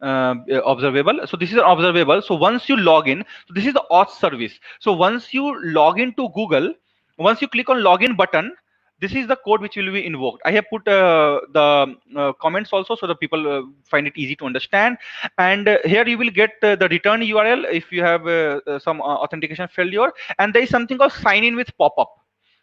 [0.00, 1.26] uh, observable.
[1.26, 2.22] So this is an observable.
[2.22, 4.58] So once you log in, so this is the auth service.
[4.80, 6.74] So once you log into Google,
[7.18, 8.52] once you click on login button,
[8.98, 10.40] this is the code which will be invoked.
[10.44, 14.34] I have put uh, the uh, comments also so that people uh, find it easy
[14.36, 14.96] to understand.
[15.36, 18.22] And uh, here you will get uh, the return URL if you have
[18.82, 20.12] some authentication failure.
[20.38, 22.10] And there is something called sign in with pop-up.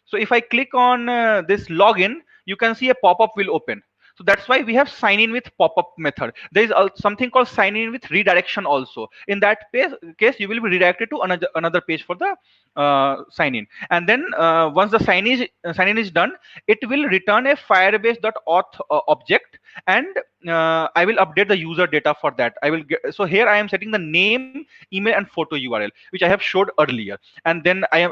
[0.06, 1.06] So if I click on
[1.48, 3.82] this login, you can see a pop-up will open.
[4.16, 6.34] So that's why we have sign in with pop-up method.
[6.52, 9.08] There is something called sign in with redirection also.
[9.28, 12.36] In that case, you will be redirected to another, another page for the
[12.80, 13.68] uh, sign in.
[13.90, 16.34] And then uh, once the sign, is, uh, sign in is done,
[16.68, 20.08] it will return a firebase.auth uh, object and
[20.48, 22.56] uh, I will update the user data for that.
[22.62, 26.22] I will get, so here I am setting the name, email and photo URL, which
[26.22, 27.18] I have showed earlier.
[27.46, 28.12] And then I am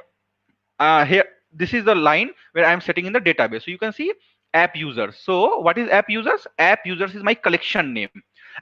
[0.79, 3.65] uh, here this is the line where I'm setting in the database.
[3.65, 4.13] So you can see
[4.53, 5.17] app users.
[5.17, 6.47] So what is app users?
[6.59, 8.09] App users is my collection name.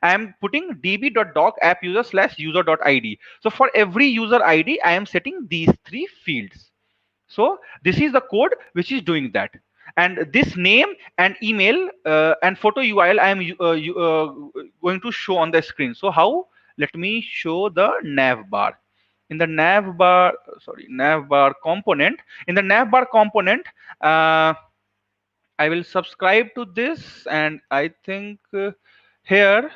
[0.01, 3.19] I am putting db.doc app user slash user.id.
[3.41, 6.71] So for every user ID, I am setting these three fields.
[7.27, 9.51] So this is the code which is doing that.
[9.97, 14.33] And this name and email uh, and photo URL I am uh, uh,
[14.81, 15.93] going to show on the screen.
[15.95, 16.47] So how?
[16.77, 18.77] Let me show the nav bar
[19.29, 23.65] in the nav bar sorry nav bar component in the nav bar component
[24.01, 24.53] uh,
[25.59, 28.71] i will subscribe to this and i think uh,
[29.23, 29.71] here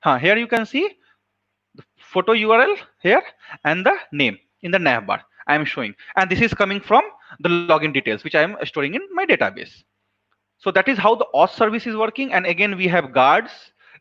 [0.00, 0.86] huh, here you can see
[1.74, 3.22] the photo url here
[3.64, 5.94] and the name in the nav bar i am showing.
[6.16, 7.02] And this is coming from
[7.40, 9.82] the login details which i am storing in my database.
[10.58, 12.32] So that is how the auth service is working.
[12.32, 13.50] And again we have guards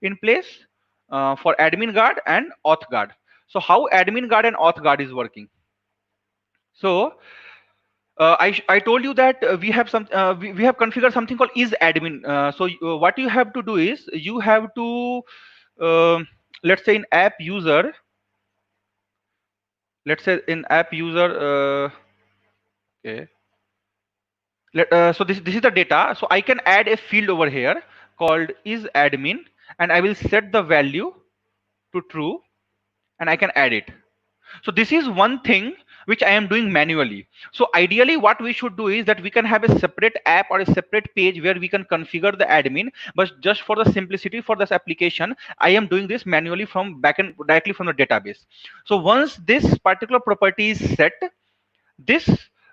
[0.02, 0.46] in place
[1.10, 3.12] uh, for admin guard and auth guard.
[3.48, 5.50] So how admin guard and auth guard is working?
[6.74, 7.16] So
[8.22, 11.14] uh, I, I told you that uh, we have some uh, we, we have configured
[11.14, 12.26] something called is admin.
[12.26, 15.24] Uh, so uh, what you have to do is you have to
[16.64, 17.94] let's say in app user
[20.06, 21.92] let's say in app user
[23.06, 23.28] okay
[24.74, 27.82] Let, so this this is the data so i can add a field over here
[28.18, 29.40] called is admin
[29.80, 31.14] and i will set the value
[31.94, 32.42] to true
[33.20, 33.92] and I can add it.
[34.64, 37.28] So this is one thing which I am doing manually.
[37.52, 40.60] So ideally what we should do is that we can have a separate app or
[40.60, 42.90] a separate page where we can configure the admin.
[43.16, 47.36] But just for the simplicity for this application, I am doing this manually from backend
[47.48, 48.46] directly from the database.
[48.86, 51.14] So once this particular property is set,
[51.98, 52.30] this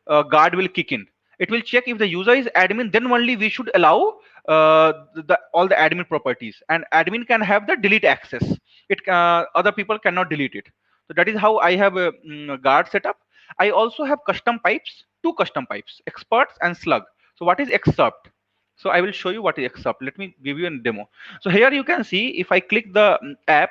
[0.07, 1.07] uh, guard will kick in.
[1.39, 5.39] It will check if the user is admin, then only we should allow uh, the,
[5.53, 8.43] all the admin properties and admin can have the delete access
[8.89, 10.67] it uh, other people cannot delete it
[11.09, 13.19] so that is how i have a um, guard setup
[13.59, 17.03] i also have custom pipes two custom pipes excerpts and slug.
[17.37, 18.31] So what is excerpt?
[18.77, 20.03] So i will show you what is excerpt.
[20.03, 21.09] Let me give you a demo.
[21.41, 23.71] So here you can see if i click the mm, app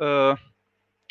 [0.00, 0.36] uh,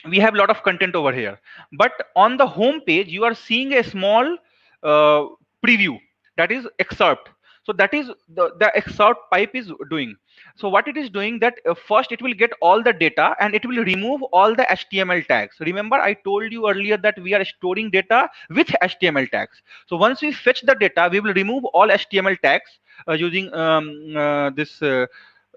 [0.07, 1.39] we have a lot of content over here.
[1.73, 4.37] But on the home page you are seeing a small
[4.83, 5.25] uh,
[5.65, 5.99] preview.
[6.37, 7.29] That is excerpt
[7.67, 10.15] so that is the the excerpt pipe is doing.
[10.55, 13.55] So what it is doing that uh, first it will get all the data and
[13.55, 15.57] it will remove all the html tags.
[15.59, 19.61] Remember i told you earlier that we are storing data with html tags.
[19.87, 23.91] So once we fetch the data we will remove all html tags uh, using um,
[24.15, 25.05] uh, this uh,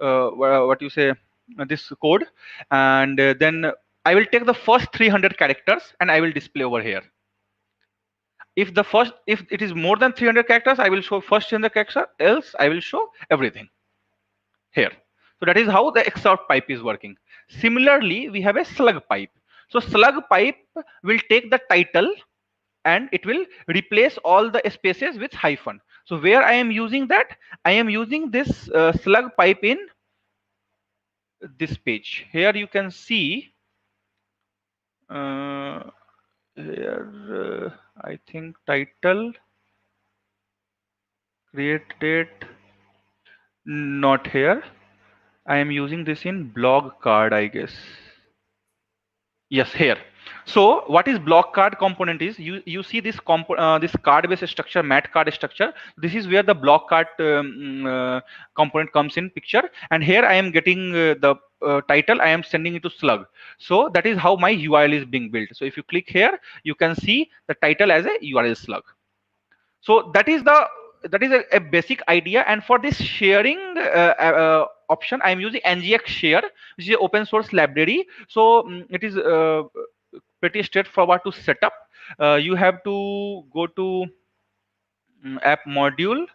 [0.00, 2.24] uh, what you say uh, this code.
[2.70, 3.72] And then
[4.06, 7.02] i will take the first 300 characters and i will display over here
[8.56, 11.60] if the first if it is more than 300 characters i will show first in
[11.60, 13.68] the character else i will show everything.
[14.72, 14.90] Here.
[15.38, 17.16] So that is how the excerpt pipe is working.
[17.48, 19.30] Similarly we have a slug pipe.
[19.68, 20.56] So slug pipe
[21.02, 22.12] will take the title
[22.84, 25.80] and it will replace all the spaces with hyphen.
[26.04, 27.36] So where i am using that?
[27.64, 29.78] I am using this uh, slug pipe in
[31.58, 32.26] this page.
[32.32, 33.54] Here you can see
[35.08, 35.82] uh,
[36.56, 37.70] here uh,
[38.08, 39.32] I think title
[41.52, 42.44] create date
[43.64, 44.62] not here.
[45.46, 47.72] I am using this in blog card I guess.
[49.48, 49.96] Yes here.
[50.44, 54.28] So what is blog card component is you you see this comp uh, this card
[54.28, 55.72] based structure mat card structure.
[55.96, 58.20] This is where the blog card um, uh,
[58.56, 59.68] component comes in picture.
[59.90, 63.26] And here i am getting uh, the uh, title i am sending it to slug.
[63.58, 65.48] So that is how my url is being built.
[65.52, 68.84] So if you click here you can see the title as a url slug.
[69.80, 70.66] So that is the
[71.10, 72.44] that is a, a basic idea.
[72.46, 76.42] And for this sharing uh, uh, option i am using ngx share
[76.76, 78.06] which is an open source library.
[78.28, 79.16] So um, it is
[80.40, 81.72] pretty straightforward to set up.
[82.20, 84.06] Uh, you have to go to
[85.24, 86.26] um, app module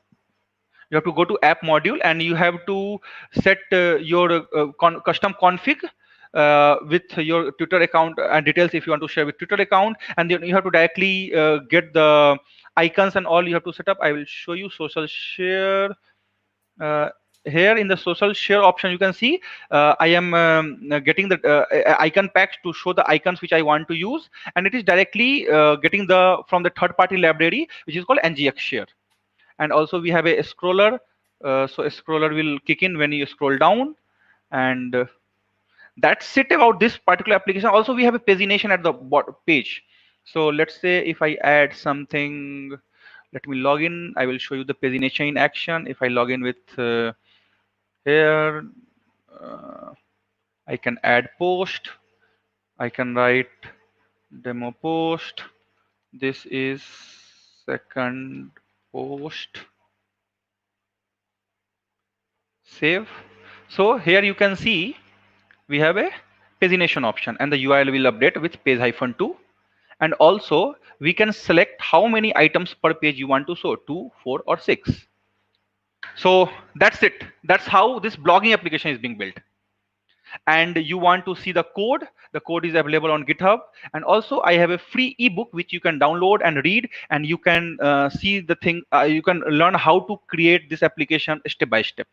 [0.90, 3.00] you have to go to app module and you have to
[3.42, 5.78] set uh, your uh, con custom config
[6.36, 9.98] uh, with your Twitter account and details if you want to share with Twitter account,
[10.18, 12.38] and then you have to directly uh, get the
[12.78, 13.98] icons and all you have to set up.
[14.02, 15.92] I will show you social share.
[16.80, 17.10] Uh,
[17.46, 21.40] here in the social share option, you can see uh, I am um, getting the
[21.48, 24.84] uh, icon packs to show the icons which I want to use, and it is
[24.84, 25.44] directly
[25.82, 28.88] getting the from the third-party library which is called ngx share.
[29.60, 31.00] And also we have a scroller,
[31.42, 33.96] so a scroller will kick in when you scroll down,
[34.52, 35.08] and
[35.98, 37.70] that's it about this particular application.
[37.70, 39.84] Also we have a pagination at the bottom page.
[40.26, 42.72] So let's say if i add something
[43.34, 44.14] let me log in.
[44.18, 45.88] I will show you the pagination in action.
[45.88, 47.14] If i log in with uh,
[48.04, 48.66] here
[49.42, 49.92] uh,
[50.68, 51.90] i can add post.
[52.80, 53.50] I can write
[54.42, 55.44] demo post.
[56.14, 56.82] This is
[57.66, 58.52] second
[58.96, 59.64] post.
[62.64, 63.08] Save.
[63.68, 64.98] So here you can see
[65.68, 66.10] we have a
[66.62, 69.36] pagination option and the URL will update with page hyphen 2
[70.02, 74.12] and also we can select how many items per page you want to show 2
[74.24, 75.06] 4 or 6
[76.16, 77.24] so that's it.
[77.44, 79.40] That's how this blogging application is being built
[80.48, 82.08] and you want to see the code?
[82.32, 83.60] The code is available on github.
[83.94, 87.38] And also i have a free ebook which you can download and read and you
[87.38, 91.70] can uh, see the thing uh, you can learn how to create this application step
[91.70, 92.08] by step.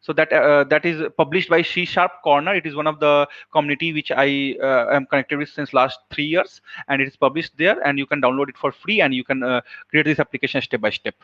[0.00, 2.54] So that uh, that is published by c sharp corner.
[2.54, 6.24] It is one of the community which i uh, am connected with since last three
[6.24, 9.24] years and it is published there and you can download it for free and you
[9.24, 11.14] can uh, create this application step by step.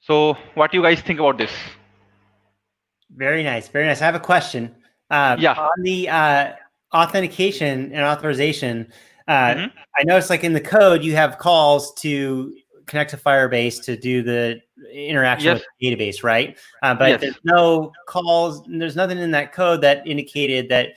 [0.00, 1.52] So what do you guys think about this
[3.14, 4.74] very nice very nice i have a question
[5.10, 6.52] uh, yeah on the uh,
[6.94, 8.86] authentication and authorization
[9.28, 9.72] uh, mm -hmm.
[9.98, 12.52] i noticed like in the code you have calls to
[12.86, 14.60] connect to Firebase to do the
[14.92, 15.60] interaction yes.
[15.60, 16.56] with the database, right?
[16.82, 17.20] Uh, but yes.
[17.20, 18.62] there's no calls.
[18.66, 20.90] There's nothing in that code that indicated that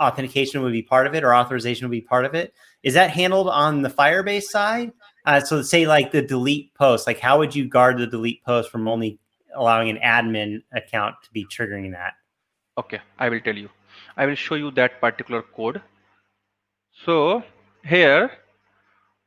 [0.00, 2.54] authentication would be part of it or authorization would be part of it.
[2.82, 4.92] Is that handled on the Firebase side?
[5.26, 8.70] Uh, so say like the delete post, like how would you guard the delete post
[8.70, 9.18] from only
[9.54, 12.14] allowing an admin account to be triggering that?
[12.76, 13.68] Okay, I will tell you.
[14.16, 15.82] I will show you that particular code.
[16.92, 17.42] So
[17.84, 18.30] here,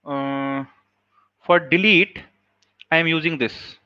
[0.05, 0.65] uh,
[1.45, 2.19] for delete
[2.91, 3.77] i am using this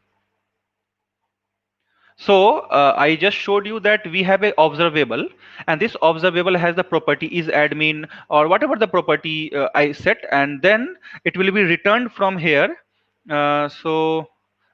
[2.18, 5.28] so uh, i just showed you that we have a observable
[5.68, 10.26] and this observable has the property is admin or whatever the property uh, i set
[10.32, 10.96] and then
[11.26, 12.78] it will be returned from here
[13.30, 14.28] uh, so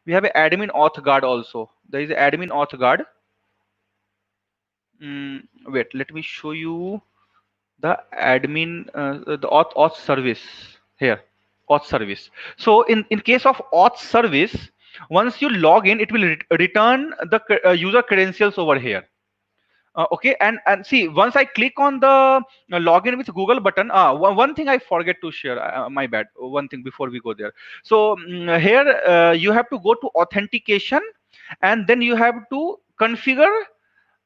[0.06, 3.06] we have an admin auth guard also there is an admin auth guard
[5.02, 7.02] mm, wait let me show you
[7.80, 7.98] the
[8.34, 10.44] admin uh, the auth auth service
[10.98, 11.22] here
[11.70, 12.30] auth service.
[12.58, 14.56] So in, in case of auth service,
[15.10, 19.04] once you log in, it will re return the uh, user credentials over here.
[19.93, 23.91] Uh, okay, and and see, once I click on the uh, login with Google button,
[23.91, 27.19] uh, one, one thing I forget to share, uh, my bad, one thing before we
[27.19, 27.51] go there.
[27.84, 31.01] So um, here uh, you have to go to authentication
[31.62, 33.54] and then you have to configure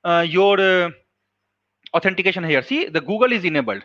[0.03, 0.91] uh, your
[1.95, 2.61] authentication here.
[2.61, 3.83] See, the Google is enabled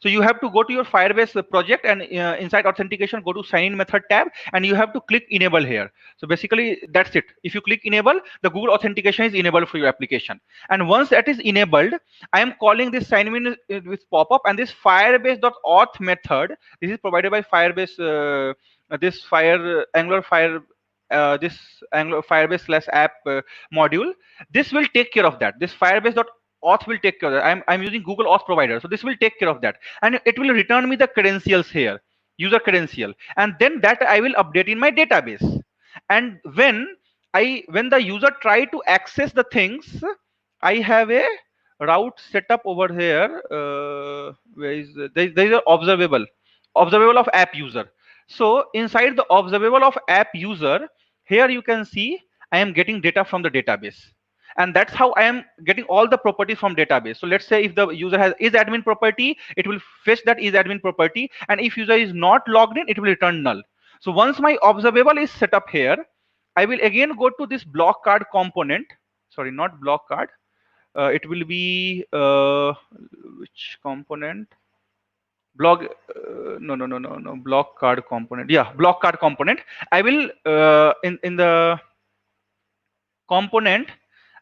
[0.00, 3.42] so you have to go to your Firebase project and uh, inside authentication, go to
[3.42, 5.90] sign in method tab and you have to click enable here.
[6.18, 7.24] So basically that's it.
[7.42, 10.40] If you click enable, the Google authentication is enabled for your application.
[10.70, 11.94] And once that is enabled,
[12.32, 13.56] I am calling this sign in
[13.86, 20.22] with pop-up and this firebase.auth method, this is provided by Firebase, uh, this Fire Angular
[20.22, 20.60] Fire
[21.10, 21.56] uh, this
[21.92, 23.40] Angular Firebase slash app uh,
[23.74, 24.12] module,
[24.52, 25.58] this will take care of that.
[25.58, 26.22] This Firebase
[26.64, 27.46] auth will take care of that.
[27.46, 28.80] I'm, I'm using Google Auth provider.
[28.80, 29.76] So this will take care of that.
[30.02, 32.00] And it will return me the credentials here,
[32.36, 33.12] user credential.
[33.36, 35.62] And then that I will update in my database.
[36.10, 36.96] And when
[37.34, 40.02] I when the user try to access the things,
[40.62, 41.24] I have a
[41.80, 43.42] route set up over here.
[43.50, 46.24] Uh, where is there, there is an observable,
[46.76, 47.88] observable of app user.
[48.26, 50.88] So inside the observable of app user,
[51.24, 52.20] here you can see
[52.52, 54.12] I am getting data from the database
[54.58, 57.16] and that's how i am getting all the properties from database.
[57.16, 60.52] So let's say if the user has is admin property it will fetch that is
[60.52, 61.30] admin property.
[61.48, 63.62] And if user is not logged in it will return null.
[64.00, 65.96] So once my observable is set up here
[66.56, 68.86] i will again go to this blog card component.
[69.30, 70.28] Sorry not blog card.
[70.96, 72.72] Uh, it will be uh,
[73.38, 74.48] which component?
[75.54, 78.50] Blog uh, no no no no no blog card component.
[78.50, 79.60] Yeah blog card component.
[79.92, 81.80] I will uh, in in the
[83.28, 83.88] component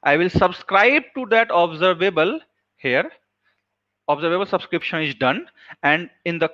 [0.06, 2.38] I will subscribe to that observable
[2.76, 3.10] here.
[4.08, 5.48] Observable subscription is done.
[5.82, 6.48] And in the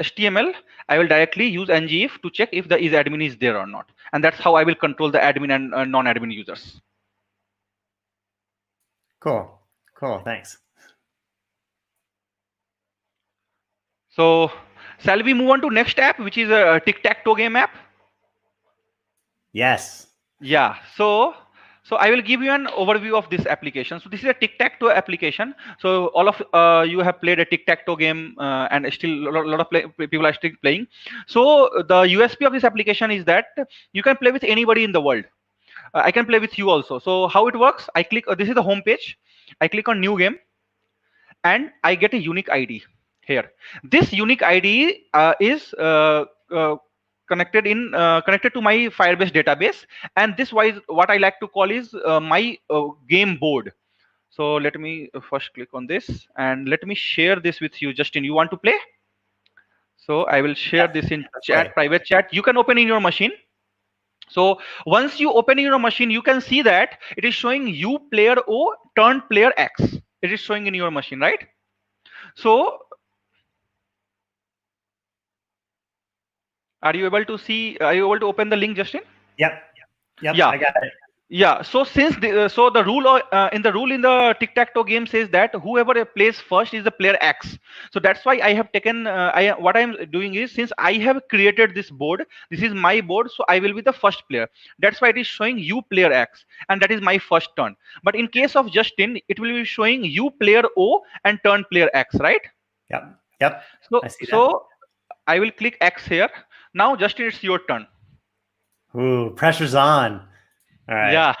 [0.00, 0.54] HTML,
[0.88, 3.90] I will directly use ngif to check if the is admin is there or not.
[4.12, 6.80] And that's how I will control the admin and uh, non-admin users.
[9.18, 9.58] Cool.
[9.96, 10.22] Cool.
[10.24, 10.58] Thanks.
[14.10, 14.52] So
[15.00, 17.74] shall we move on to next app, which is a tic-tac-toe game app?
[19.52, 20.06] Yes.
[20.40, 20.76] Yeah.
[20.94, 21.34] So
[21.84, 24.00] so I will give you an overview of this application.
[24.00, 25.54] So this is a tic-tac-toe application.
[25.78, 29.60] So all of uh, you have played a tic-tac-toe game uh, and still a lot,
[29.60, 30.86] of play, people are still playing.
[31.26, 33.48] So the USP of this application is that
[33.92, 35.24] you can play with anybody in the world.
[35.92, 36.98] Uh, I can play with you also.
[36.98, 39.18] So how it works, I click, uh, this is the home page.
[39.60, 40.38] I click on new game
[41.44, 42.82] and I get a unique ID
[43.26, 43.52] here.
[43.82, 46.24] This unique ID uh, is uh,
[47.28, 49.84] connected in uh, connected to my firebase database.
[50.16, 53.72] And this wise what i like to call is uh, my uh, game board.
[54.30, 58.24] So let me first click on this and let me share this with you justin.
[58.24, 58.76] You want to play?
[59.96, 61.74] So i will share this in chat right.
[61.74, 62.32] private chat.
[62.32, 63.32] You can open in your machine.
[64.28, 67.98] So once you open in your machine you can see that it is showing you
[68.10, 69.82] player o turn player x.
[70.22, 71.46] It is showing in your machine right?
[72.34, 72.78] So
[76.84, 77.78] Are you able to see?
[77.80, 79.00] Are you able to open the link, Justin?
[79.38, 79.52] Yep.
[80.22, 80.36] Yep.
[80.36, 80.48] Yeah.
[80.48, 80.92] I got it.
[81.30, 81.62] Yeah.
[81.62, 84.74] So since the, uh, so the rule uh, in the rule in the tic tac
[84.74, 87.58] toe game says that whoever plays first is the player X.
[87.90, 89.06] So that's why I have taken.
[89.06, 92.74] Uh, I what I am doing is since I have created this board, this is
[92.74, 94.46] my board, so I will be the first player.
[94.78, 97.74] That's why it is showing you player X, and that is my first turn.
[98.02, 101.90] But in case of Justin, it will be showing you player O and turn player
[101.94, 102.40] X, right?
[102.90, 103.18] Yep.
[103.40, 103.62] Yep.
[103.90, 104.66] So I so
[105.26, 106.28] I will click X here.
[106.74, 107.86] Now, Justin, it's your turn.
[108.96, 110.20] Ooh, pressure's on.
[110.88, 111.12] All right.
[111.12, 111.34] Yeah.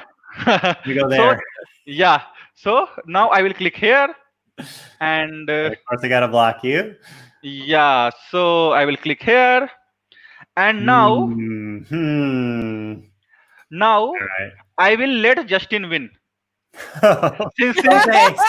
[0.86, 1.40] We go So, there.
[1.86, 2.22] yeah.
[2.54, 4.14] So now I will click here,
[5.00, 6.94] and uh, of course, I got to block you.
[7.42, 8.10] yeah.
[8.30, 9.68] So I will click here,
[10.56, 13.00] and now Hmm.
[13.70, 14.52] now right.
[14.78, 16.10] I will let Justin win.
[17.58, 18.04] Since since,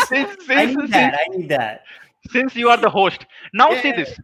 [0.07, 1.13] since, I since, need that.
[1.13, 1.83] I need that.
[2.31, 3.25] since you are the host.
[3.53, 3.97] Now see Yeah.
[3.97, 4.19] this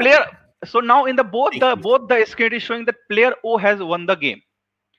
[0.00, 0.24] player.
[0.64, 1.84] So now in the both Thank the you.
[1.86, 4.42] both the screen is showing that player O has won the game,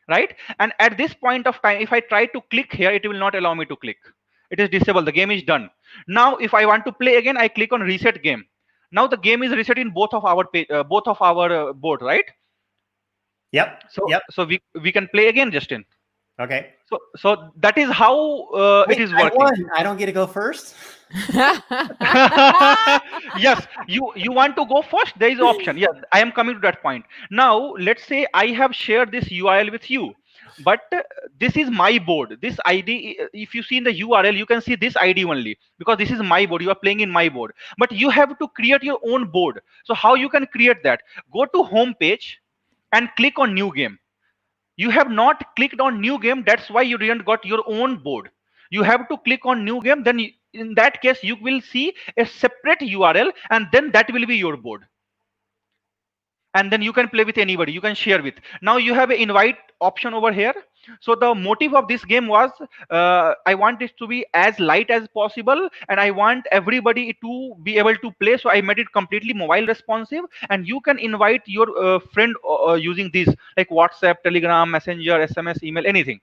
[0.09, 0.33] right?
[0.59, 3.35] And at this point of time, if I try to click here, it will not
[3.35, 3.97] allow me to click.
[4.51, 5.05] It is disabled.
[5.07, 5.69] The game is done.
[6.07, 8.45] Now, if I want to play again, I click on reset game.
[8.91, 11.73] Now the game is reset in both of our page, uh, both of our uh,
[11.73, 12.25] board, right?
[13.51, 13.83] Yep.
[13.89, 14.23] So Yep.
[14.31, 15.85] so we we can play again, Justin.
[16.39, 16.73] Okay.
[16.89, 19.39] So so that is how uh, Wait, it is I working.
[19.39, 19.69] won.
[19.73, 20.75] I don't get to go first.
[23.37, 25.17] yes you you want to go first?
[25.17, 25.77] There is an option.
[25.77, 27.05] Yeah i am coming to that point.
[27.31, 30.13] Now let's say i have shared this url with you
[30.59, 31.01] but uh,
[31.39, 32.37] this is my board.
[32.41, 35.97] This id if you see in the url you can see this id only because
[35.97, 36.61] this is my board.
[36.61, 37.53] You are playing in my board.
[37.77, 39.61] But you have to create your own board.
[39.85, 41.01] So how you can create that?
[41.31, 42.41] Go to home page
[42.91, 43.99] and click on new game
[44.77, 48.29] you have not clicked on new game that's why you didn't got your own board.
[48.71, 50.19] You have to click on new game then
[50.53, 54.57] in that case you will see a separate url and then that will be your
[54.57, 54.85] board.
[56.53, 58.35] And then you can play with anybody you can share with.
[58.61, 60.53] Now you have an invite option over here
[60.99, 62.51] so the motive of this game was
[62.89, 67.53] uh, i want it to be as light as possible and i want everybody to
[67.63, 68.37] be able to play.
[68.37, 72.71] So i made it completely mobile responsive and you can invite your uh, friend uh,
[72.71, 76.19] uh, using these like whatsapp telegram messenger sms email anything.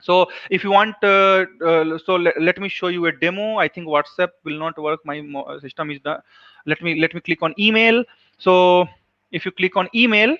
[0.00, 3.56] So if you want uh, uh, so le- let me show you a demo.
[3.58, 5.00] I think whatsapp will not work.
[5.04, 5.22] My
[5.60, 6.22] system is the
[6.66, 8.04] let me let me click on email.
[8.38, 8.86] So
[9.32, 10.36] if you click on email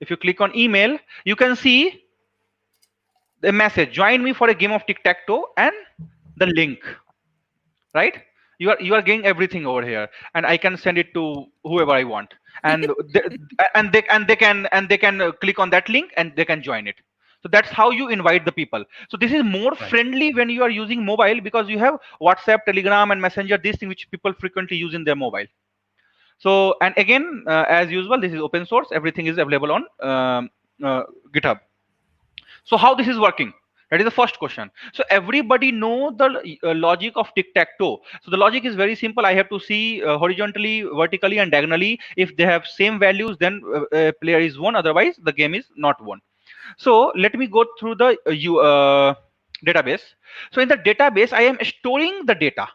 [0.00, 2.02] if you click on email you can see
[3.46, 3.92] the message.
[3.92, 5.74] Join me for a game of tic tac toe and
[6.36, 6.80] the link.
[7.94, 8.22] Right?
[8.58, 11.92] You are you are getting everything over here and i can send it to whoever
[11.92, 12.34] i want.
[12.64, 13.22] And they,
[13.74, 16.44] and they and they can and they can uh, click on that link and they
[16.44, 16.96] can join it.
[17.42, 18.84] So that's how you invite the people.
[19.10, 19.92] So this is more Right.
[19.92, 23.88] friendly when you are using mobile because you have whatsapp telegram and messenger these things
[23.90, 25.46] which people frequently use in their mobile.
[26.38, 28.88] So and again uh, as usual this is open source.
[28.92, 30.50] Everything is available on um,
[30.84, 31.60] uh, github
[32.66, 33.54] so how this is working?
[33.90, 34.70] That is the first question.
[34.94, 38.96] So everybody know the uh, logic of tic tac toe so the logic is very
[38.96, 39.24] simple.
[39.24, 42.00] I have to see uh, horizontally vertically and diagonally.
[42.16, 45.66] If they have same values then uh, uh, player is won otherwise the game is
[45.76, 46.20] not won.
[46.78, 49.14] So let me go through the uh, you uh,
[49.66, 50.02] database.
[50.52, 52.68] So in the database i am storing the data.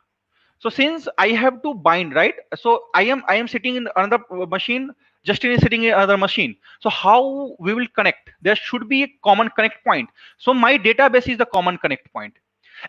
[0.60, 2.36] So since i have to bind right?
[2.56, 4.92] So i am i am sitting in another uh, machine
[5.26, 6.56] sitting in another machine.
[6.82, 8.30] So how we will connect?
[8.42, 10.10] There should be a common connect point.
[10.38, 12.34] So my database is the common connect point.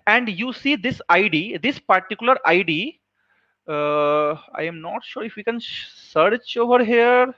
[0.06, 2.98] And you see this id this particular id
[3.68, 7.34] uh, I am not sure if we can search over here.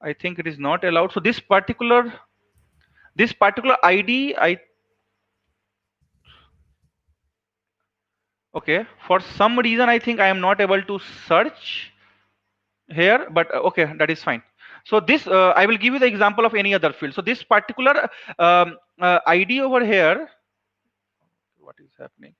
[0.00, 1.12] I think it is not allowed.
[1.12, 2.12] So this particular
[3.16, 4.58] this particular ID, I
[8.54, 11.92] okay for some reason I think I am not able to search
[12.88, 14.42] here, but uh, okay that is fine.
[14.84, 17.14] So this uh, I will give you the example of any other field.
[17.14, 18.08] So this particular
[18.38, 20.28] um, uh, ID over here,
[21.58, 22.34] what is happening?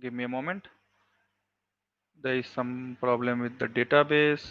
[0.00, 0.68] Give me a moment.
[2.22, 4.44] There is some problem with the database.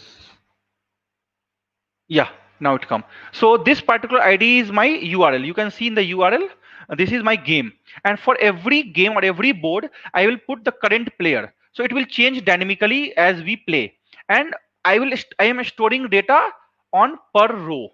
[2.08, 2.28] Yeah,
[2.60, 3.04] now it come.
[3.32, 5.44] So this particular ID is my URL.
[5.44, 6.48] You can see in the URL,
[6.88, 7.72] uh, this is my game.
[8.04, 11.52] And for every game or every board, I will put the current player.
[11.72, 13.97] So it will change dynamically as we play.
[14.28, 14.54] And
[14.84, 16.50] I will I am storing data
[16.92, 17.90] on per row.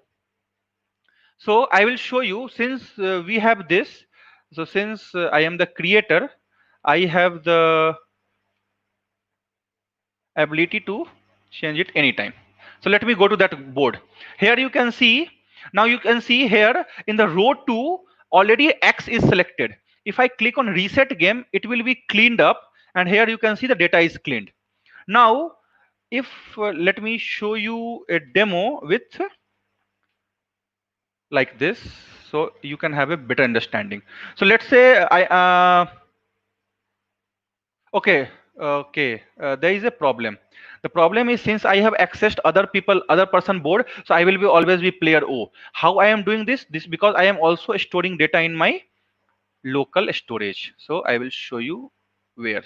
[1.39, 4.05] So I will show you since uh, we have this.
[4.53, 6.30] So since uh, I am the creator,
[6.85, 7.95] I have the
[10.37, 11.07] ability to
[11.51, 12.32] change it anytime.
[12.80, 13.99] So let me go to that board.
[14.39, 15.30] Here you can see,
[15.72, 17.99] now you can see here in the row 2,
[18.32, 19.74] already X is selected.
[20.05, 22.62] If I click on reset game, it will be cleaned up.
[22.95, 24.51] And here you can see the data is cleaned.
[25.09, 25.53] Now,
[26.11, 26.27] if
[26.59, 29.03] uh, let me show you a demo with
[31.31, 31.79] like this,
[32.31, 34.03] so you can have a better understanding.
[34.37, 35.87] So let's say I, uh,
[37.95, 38.29] okay,
[38.61, 40.39] okay, uh, there is a problem.
[40.83, 44.37] The problem is since i have accessed other people other person board so i will
[44.39, 45.51] be always be player o.
[45.73, 46.67] How i am doing this?
[46.71, 48.83] This because i am also storing data in my
[49.65, 50.75] local storage.
[50.79, 51.91] So i will show you
[52.37, 52.65] where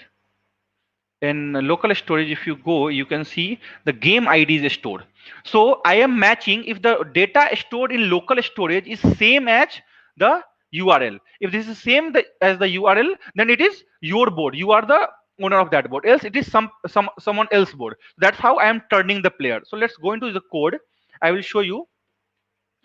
[1.21, 5.03] in local storage if you go you can see the game id is stored.
[5.43, 9.67] So i am matching if the data stored in local storage is same as
[10.17, 10.43] the
[10.75, 14.55] url if this is same as the url then it is your board.
[14.55, 15.09] You are the
[15.41, 16.05] owner of that board.
[16.05, 17.95] Else it is some some someone else board.
[18.17, 19.61] That's how i am turning the player.
[19.65, 20.77] So let's go into the code.
[21.21, 21.87] I will show you.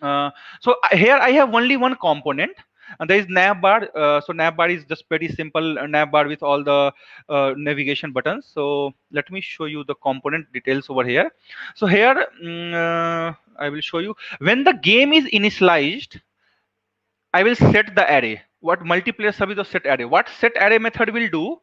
[0.01, 0.29] Uh,
[0.61, 2.51] so here i have only one component
[2.99, 6.63] and there is navbar uh, so navbar is just pretty simple uh, navbar with all
[6.63, 6.91] the
[7.29, 8.45] uh, navigation buttons.
[8.53, 11.31] So let me show you the component details over here.
[11.75, 14.15] So here um, i will show you.
[14.39, 16.19] When the game is initialized
[17.33, 18.41] i will set the array.
[18.59, 20.05] What multiplayer service of set array?
[20.05, 21.61] What set array method will do?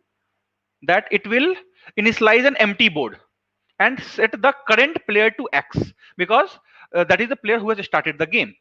[0.82, 1.54] That it will
[1.98, 3.18] initialize an empty board
[3.78, 6.58] and set the current player to x because
[6.94, 8.54] uh, that is the player who has started the game.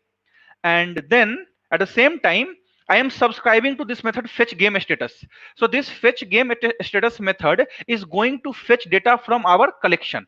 [0.64, 2.55] And then at the same time
[2.89, 5.24] I am subscribing to this method fetch game status.
[5.55, 6.51] So this fetch game
[6.82, 10.28] status method is going to fetch data from our collection.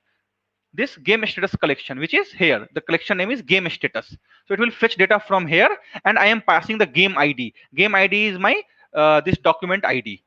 [0.74, 2.66] This game status collection, which is here.
[2.74, 4.16] The collection name is game status.
[4.48, 5.70] So it will fetch data from here
[6.06, 7.54] and I am passing the game ID.
[7.76, 8.62] Game ID is my
[8.94, 10.24] uh, this document ID.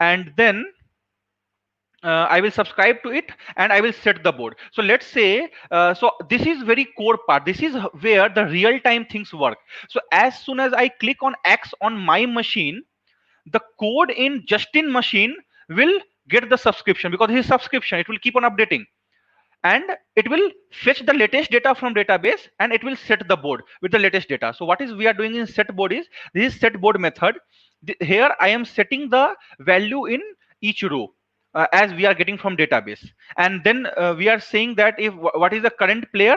[0.00, 0.64] And then
[2.02, 4.56] uh, I will subscribe to it and I will set the board.
[4.72, 7.44] So let's say, uh, so this is very core part.
[7.44, 9.58] This is where the real time things work.
[9.88, 12.82] So as soon as I click on X on my machine,
[13.46, 15.34] the code in Justin machine
[15.68, 18.84] will get the subscription because his subscription, it will keep on updating
[19.64, 19.84] and
[20.16, 23.92] it will fetch the latest data from database and it will set the board with
[23.92, 24.52] the latest data.
[24.56, 27.36] So what is we are doing in set board is this is set board method.
[28.00, 30.20] Here I am setting the value in
[30.60, 31.12] each row
[31.54, 33.04] uh, as we are getting from database.
[33.36, 36.36] And then uh, we are saying that if what is the current player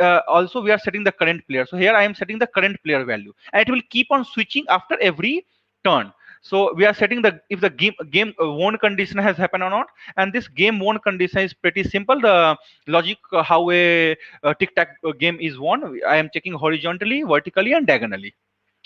[0.00, 1.66] uh, also we are setting the current player.
[1.66, 3.32] So here i am setting the current player value.
[3.52, 5.46] And it will keep on switching after every
[5.84, 6.12] turn.
[6.44, 9.70] So we are setting the if the game game uh, won condition has happened or
[9.70, 9.86] not.
[10.16, 12.20] And this game won condition is pretty simple.
[12.20, 12.56] The
[12.88, 16.00] logic uh, how a, a tic tac uh, game is won.
[16.06, 18.34] I am checking horizontally vertically and diagonally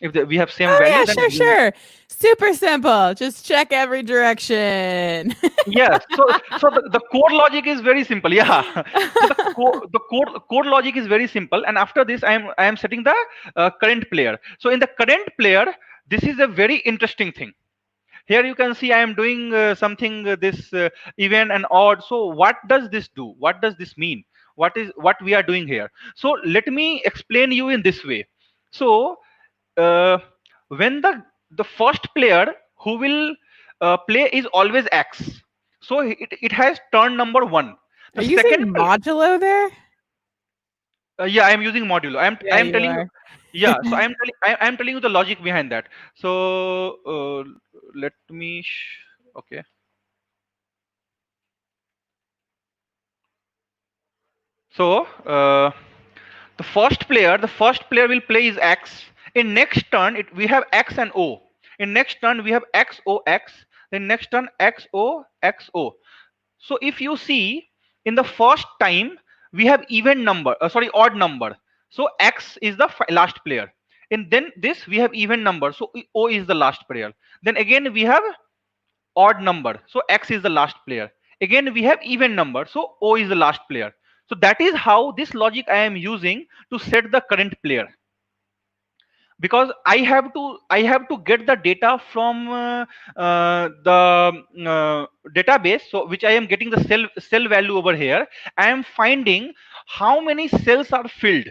[0.02, 1.72] if the, we have same oh, value yeah sure sure.
[2.08, 3.14] Super simple.
[3.14, 5.34] Just check every direction.
[5.68, 6.28] Yeah so
[6.58, 8.62] so the, the core logic is very simple yeah.
[8.62, 12.52] So the core the core core logic is very simple and after this i am
[12.56, 13.14] i am setting the
[13.56, 14.38] uh, current player.
[14.58, 15.66] So in the current player
[16.08, 17.52] this is a very interesting thing.
[18.26, 22.04] Here you can see i am doing uh, something uh, this uh, even and odd.
[22.04, 23.34] So what does this do?
[23.38, 24.24] What does this mean?
[24.54, 25.90] What is what we are doing here?
[26.14, 28.26] So let me explain you in this way.
[28.70, 29.18] So
[29.76, 30.18] uh,
[30.68, 32.54] when the the first player
[32.84, 33.34] who will
[33.80, 35.42] uh, play is always x.
[35.80, 37.76] So it, it has turn number one.
[38.14, 39.70] The Are you second modulo there?
[41.20, 42.18] Uh, yeah i am using modulo.
[42.18, 42.98] I am yeah, i am telling are.
[42.98, 43.08] you
[43.62, 45.88] yeah so i am telling I, am telling you the logic behind that.
[46.14, 46.30] So
[47.14, 47.44] uh,
[47.94, 48.64] let me
[49.36, 49.62] okay.
[54.70, 55.70] So uh,
[56.56, 59.04] the first player the first player will play is x
[59.36, 61.42] in next turn it, we have x and o.
[61.78, 63.52] In next turn we have x o x.
[63.92, 65.92] Then next turn xo xo
[66.58, 67.68] so if you see
[68.04, 69.18] in the first time
[69.52, 71.56] we have even number uh, sorry odd number.
[71.90, 73.72] So x is the last player.
[74.10, 75.72] And then this we have even number.
[75.72, 77.12] So o is the last player.
[77.42, 78.22] Then again we have
[79.16, 79.78] odd number.
[79.86, 81.10] So x is the last player.
[81.40, 82.66] Again we have even number.
[82.66, 83.92] So o is the last player.
[84.28, 87.86] So that is how this logic i am using to set the current player
[89.40, 92.84] because i have to i have to get the data from uh,
[93.26, 93.98] uh, the
[94.74, 95.06] uh,
[95.38, 98.26] database so which i am getting the cell cell value over here.
[98.56, 99.52] I am finding
[99.86, 101.46] how many cells are filled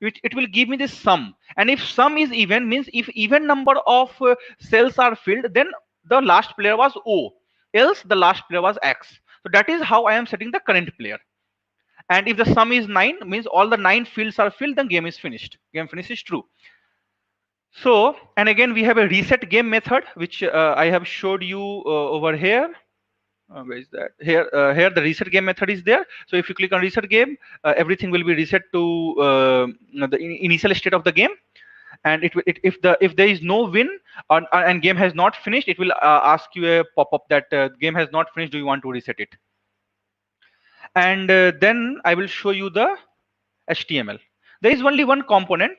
[0.00, 1.34] it, it will give me this sum.
[1.56, 5.70] And if sum is even means if even number of uh, cells are filled then
[6.08, 7.34] the last player was o.
[7.74, 9.08] Else the last player was x.
[9.42, 11.18] So that is how i am setting the current player.
[12.10, 15.06] And if the sum is 9 means all the nine fields are filled then game
[15.06, 15.58] is finished.
[15.74, 16.44] Game finish is true
[17.70, 21.60] so, and again, we have a reset game method, which uh, I have showed you
[21.60, 22.74] uh, over here.
[23.54, 24.10] Uh, where is that?
[24.20, 26.04] Here, uh, here the reset game method is there.
[26.26, 29.66] So if you click on reset game, uh, everything will be reset to uh,
[30.06, 31.30] the in initial state of the game.
[32.04, 33.88] And it, it, if the if there is no win
[34.30, 37.50] and game has not finished, it will ask you a pop-up that
[37.80, 38.52] game has not finished.
[38.52, 39.34] Do you want to reset it?
[40.94, 42.96] And then I will show you the
[43.70, 44.18] HTML.
[44.60, 45.72] There is only one component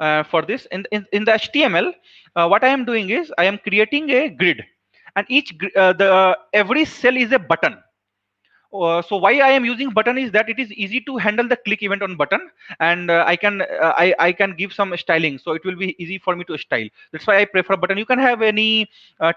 [0.00, 0.66] uh, for this.
[0.72, 1.92] In, in, in the html
[2.36, 4.64] uh, what i am doing is i am creating a grid.
[5.16, 7.76] And each uh, the every cell is a button.
[8.72, 11.56] Uh, so why i am using button is that it is easy to handle the
[11.56, 12.40] click event on button.
[12.78, 15.38] And uh, i can uh, I, I can give some styling.
[15.38, 16.88] So it will be easy for me to style.
[17.12, 17.98] That's why i prefer button.
[17.98, 18.88] You can have any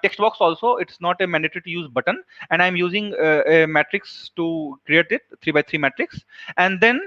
[0.03, 0.75] text box also.
[0.77, 2.23] It's not a mandatory to use button.
[2.51, 6.23] And i'm using a matrix to create it three by three matrix.
[6.57, 7.01] And then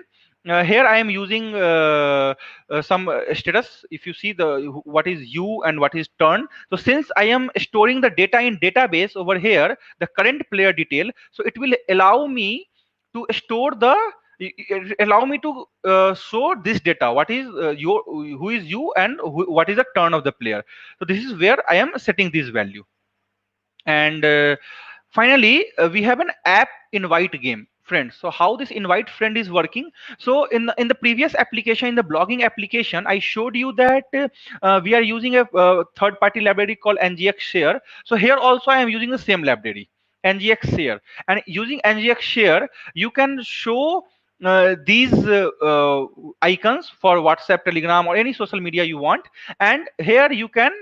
[0.49, 2.35] uh, here I am using uh,
[2.71, 3.85] uh, some uh, status.
[3.91, 6.47] If you see the what is U and what is turn.
[6.71, 11.11] So since I am storing the data in database over here, the current player detail,
[11.33, 12.69] so it will allow me
[13.15, 13.97] to store the
[15.01, 19.19] allow me to uh, show this data what is uh, your who is you and
[19.21, 20.63] who, what is the turn of the player
[20.99, 22.85] so this is where i am setting this value
[23.87, 24.27] and
[25.09, 29.91] finally we have an app invite game friends so how this invite friend is working?
[30.19, 34.05] So in the, in the previous application in the blogging application i showed you that
[34.63, 37.81] uh, we are using a uh, third party library called ngx share.
[38.05, 39.89] So here also i am using the same library
[40.25, 41.01] ngx share.
[41.29, 44.07] And using ngx share you can show
[44.45, 46.07] uh, these uh, uh,
[46.43, 49.27] icons for whatsapp telegram or any social media you want.
[49.61, 50.73] And here you can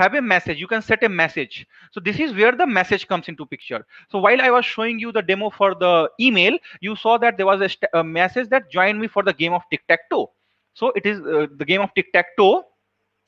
[0.00, 1.66] have a message you can set a message.
[1.92, 3.84] So this is where the message comes into picture.
[4.10, 5.92] So while i was showing you the demo for the
[6.28, 9.52] email you saw that there was a, a message that joined me for the game
[9.52, 10.30] of tic-tac-toe.
[10.74, 12.64] So it is uh, the game of tic-tac-toe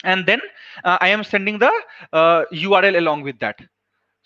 [0.04, 0.40] and then
[0.84, 1.72] uh, i am sending the
[2.12, 3.58] uh, url along with that.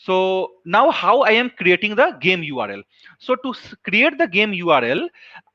[0.06, 0.16] So
[0.64, 2.82] now how i am creating the game url
[3.18, 3.52] so to
[3.88, 5.00] create the game url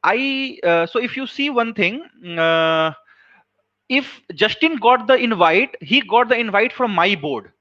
[0.04, 2.02] i uh, so if you see one thing
[2.48, 2.92] uh,
[3.90, 7.52] if Justin got the invite, he got the invite from my board.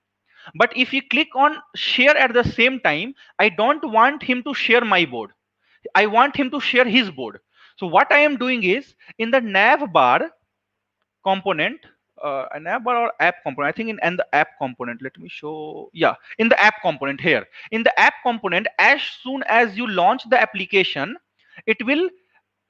[0.55, 4.55] But if he click on share at the same time, I don't want him to
[4.55, 5.33] share my board.
[5.95, 7.41] I want him to share his board.
[7.77, 10.31] So what I am doing is in the nav bar
[11.25, 11.81] component,
[12.23, 15.19] uh, a nav bar or app component, I think in, in the app component, let
[15.19, 17.47] me show, yeah, in the app component here.
[17.71, 21.17] In the app component, as soon as you launch the application,
[21.67, 22.09] it will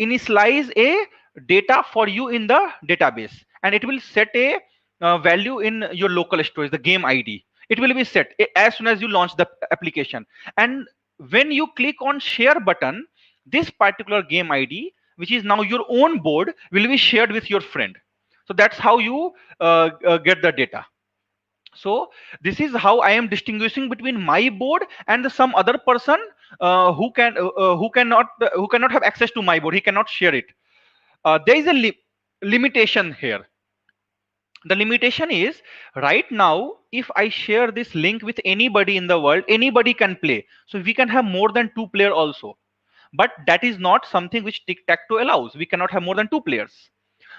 [0.01, 1.07] initialize a
[1.47, 3.33] data for you in the database.
[3.63, 4.59] And it will set a
[5.01, 8.87] uh, value in your local storage the game id it will be set as soon
[8.87, 10.27] as you launch the application.
[10.57, 10.87] And
[11.31, 13.07] when you click on share button
[13.47, 17.61] this particular game id which is now your own board will be shared with your
[17.61, 17.97] friend.
[18.47, 20.87] So that's how you uh, uh, get the data.
[21.75, 22.11] So
[22.43, 26.19] this is how i am distinguishing between my board and some other person
[26.61, 29.75] uh, who can uh, uh, who cannot who cannot have access to my board.
[29.75, 30.47] He cannot share it
[31.25, 31.99] there is a li
[32.43, 33.47] limitation here.
[34.65, 35.63] The limitation is
[35.97, 40.47] right now if i share this link with anybody in the world anybody can play.
[40.67, 42.59] So we can have more than two player also.
[43.15, 45.55] But that is not something which tic-tac-toe allows.
[45.55, 46.91] We cannot have more than two players.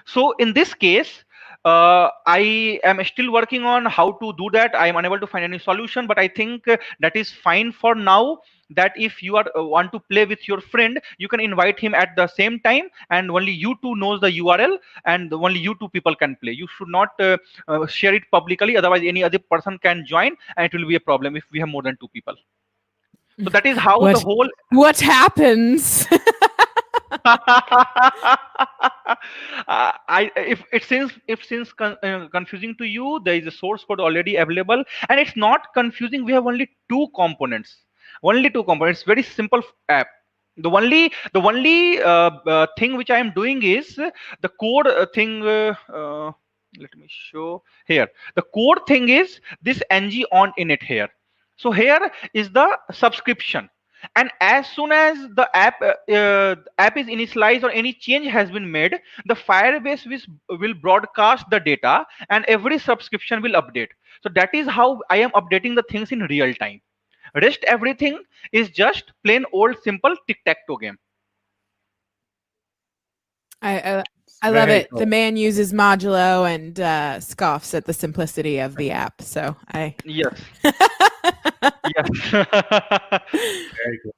[0.05, 1.23] So in this case
[1.65, 4.75] uh, i am still working on how to do that.
[4.75, 7.95] I am unable to find any solution but i think uh, that is fine for
[7.95, 11.79] now that if you are uh, want to play with your friend you can invite
[11.79, 15.75] him at the same time and only you two knows the url and only you
[15.79, 16.51] two people can play.
[16.51, 20.65] You should not uh, uh, share it publicly otherwise any other person can join and
[20.65, 22.35] it will be a problem if we have more than two people.
[23.43, 26.07] So that is how what, the whole what happens?
[29.67, 33.51] Uh, I if it seems if seems con- uh, confusing to you, there is a
[33.51, 36.23] source code already available, and it's not confusing.
[36.23, 37.75] We have only two components,
[38.23, 39.03] only two components.
[39.03, 40.07] Very simple app.
[40.57, 45.05] The only the only uh, uh, thing which I am doing is the code uh,
[45.13, 45.45] thing.
[45.45, 46.31] Uh,
[46.77, 48.07] let me show here.
[48.35, 51.09] The code thing is this ngOnInit here.
[51.55, 53.69] So here is the subscription
[54.15, 58.69] and as soon as the app uh, app is initialized or any change has been
[58.71, 60.05] made the firebase
[60.49, 63.89] will broadcast the data and every subscription will update
[64.23, 66.81] so that is how i am updating the things in real time
[67.35, 68.21] rest everything
[68.51, 70.97] is just plain old simple tic-tac-toe game
[73.61, 74.03] I I,
[74.41, 74.89] I love it.
[74.89, 74.99] Cool.
[74.99, 79.21] The man uses modulo and uh, scoffs at the simplicity of the app.
[79.21, 80.33] So I yes.
[82.31, 84.13] Very cool.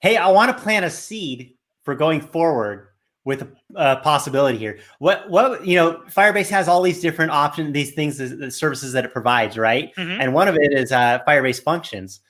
[0.00, 1.54] Hey, I want to plant a seed
[1.84, 2.87] for going forward
[3.28, 4.78] with a, a, possibility here.
[5.00, 9.04] What what you know, Firebase has all these different options, these things, the services that
[9.04, 9.94] it provides, right?
[9.96, 10.18] Mm-hmm.
[10.18, 12.20] And one of it is uh, Firebase functions.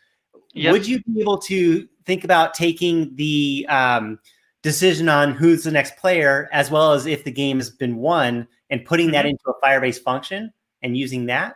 [0.54, 0.72] Yep.
[0.72, 4.18] Would you be able to think about taking the um,
[4.64, 8.48] decision on who's the next player, as well as if the game has been won,
[8.68, 9.12] and putting mm-hmm.
[9.12, 11.54] that into a Firebase function and using that?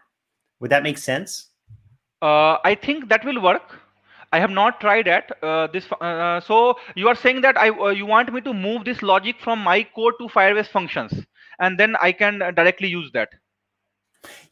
[0.61, 1.49] Would that make sense?
[2.23, 3.82] Uh, I think that will work.
[4.33, 5.31] I have not tried that.
[5.43, 8.85] Uh, this uh, so you are saying that I uh, you want me to move
[8.85, 11.13] this logic from my code to Firebase functions,
[11.59, 13.29] and then I can directly use that.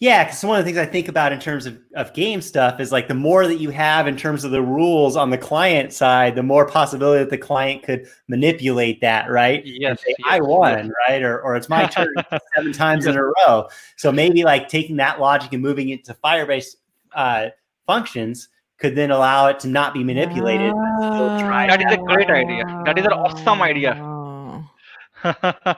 [0.00, 2.80] Yeah, because one of the things I think about in terms of, of game stuff
[2.80, 5.92] is like the more that you have in terms of the rules on the client
[5.92, 9.62] side, the more possibility that the client could manipulate that, right?
[9.64, 10.00] Yes.
[10.00, 10.90] Say, yes I won, yes.
[11.08, 11.22] right?
[11.22, 12.12] Or, or it's my turn
[12.56, 13.14] seven times yes.
[13.14, 13.68] in a row.
[13.96, 16.74] So maybe like taking that logic and moving it to Firebase
[17.14, 17.50] uh,
[17.86, 18.48] functions
[18.80, 20.72] could then allow it to not be manipulated.
[20.72, 22.64] That is a great idea.
[22.84, 23.92] That is an awesome idea.
[25.24, 25.74] uh,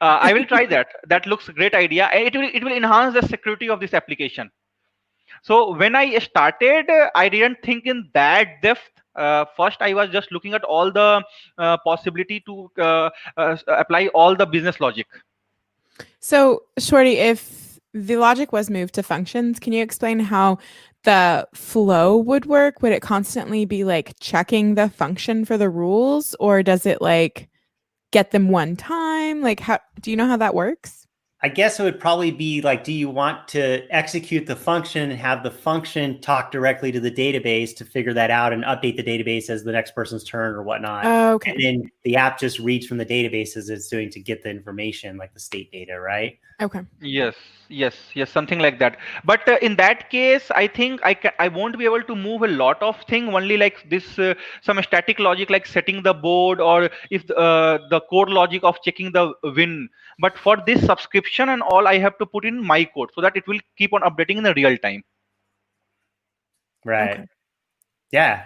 [0.00, 0.88] I will try that.
[1.06, 2.10] That looks a great idea.
[2.12, 4.50] It will it will enhance the security of this application.
[5.42, 8.82] So when I started, I didn't think in that depth.
[9.14, 11.22] Uh, first, I was just looking at all the
[11.58, 15.06] uh, possibility to uh, uh, apply all the business logic.
[16.20, 20.58] So, Shorty, if the logic was moved to functions, can you explain how
[21.04, 22.82] the flow would work?
[22.82, 27.48] Would it constantly be like checking the function for the rules, or does it like
[28.10, 29.40] get them one time?
[29.40, 31.06] Like, how do you know how that works?
[31.44, 35.18] I guess it would probably be like, do you want to execute the function and
[35.18, 39.02] have the function talk directly to the database to figure that out and update the
[39.02, 41.04] database as the next person's turn or whatnot?
[41.04, 41.50] Oh, okay.
[41.50, 44.50] And then the app just reads from the database as it's doing to get the
[44.50, 46.38] information, like the state data, right?
[46.62, 46.80] Okay.
[47.00, 47.34] Yes,
[47.68, 48.98] yes, yes, something like that.
[49.24, 52.42] But uh, in that case, I think I can I won't be able to move
[52.42, 53.28] a lot of thing.
[53.34, 58.00] Only like this, uh, some static logic like setting the board or if uh, the
[58.10, 59.88] code logic of checking the win.
[60.20, 63.36] But for this subscription and all, I have to put in my code so that
[63.36, 65.02] it will keep on updating in the real time.
[66.84, 67.12] Right.
[67.12, 67.26] Okay.
[68.12, 68.44] Yeah.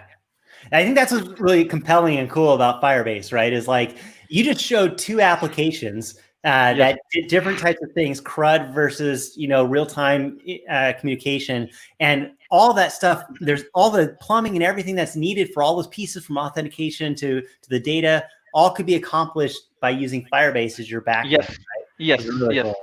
[0.71, 3.53] I think that's what's really compelling and cool about Firebase, right?
[3.53, 3.97] Is like
[4.29, 6.77] you just showed two applications uh, yes.
[6.77, 10.39] that did different types of things, CRUD versus you know real time
[10.69, 11.69] uh, communication,
[11.99, 13.21] and all that stuff.
[13.41, 17.41] There's all the plumbing and everything that's needed for all those pieces from authentication to
[17.41, 18.23] to the data.
[18.53, 21.31] All could be accomplished by using Firebase as your backend.
[21.31, 21.85] Yes, right?
[21.97, 22.63] yes, really yes.
[22.63, 22.75] Cool.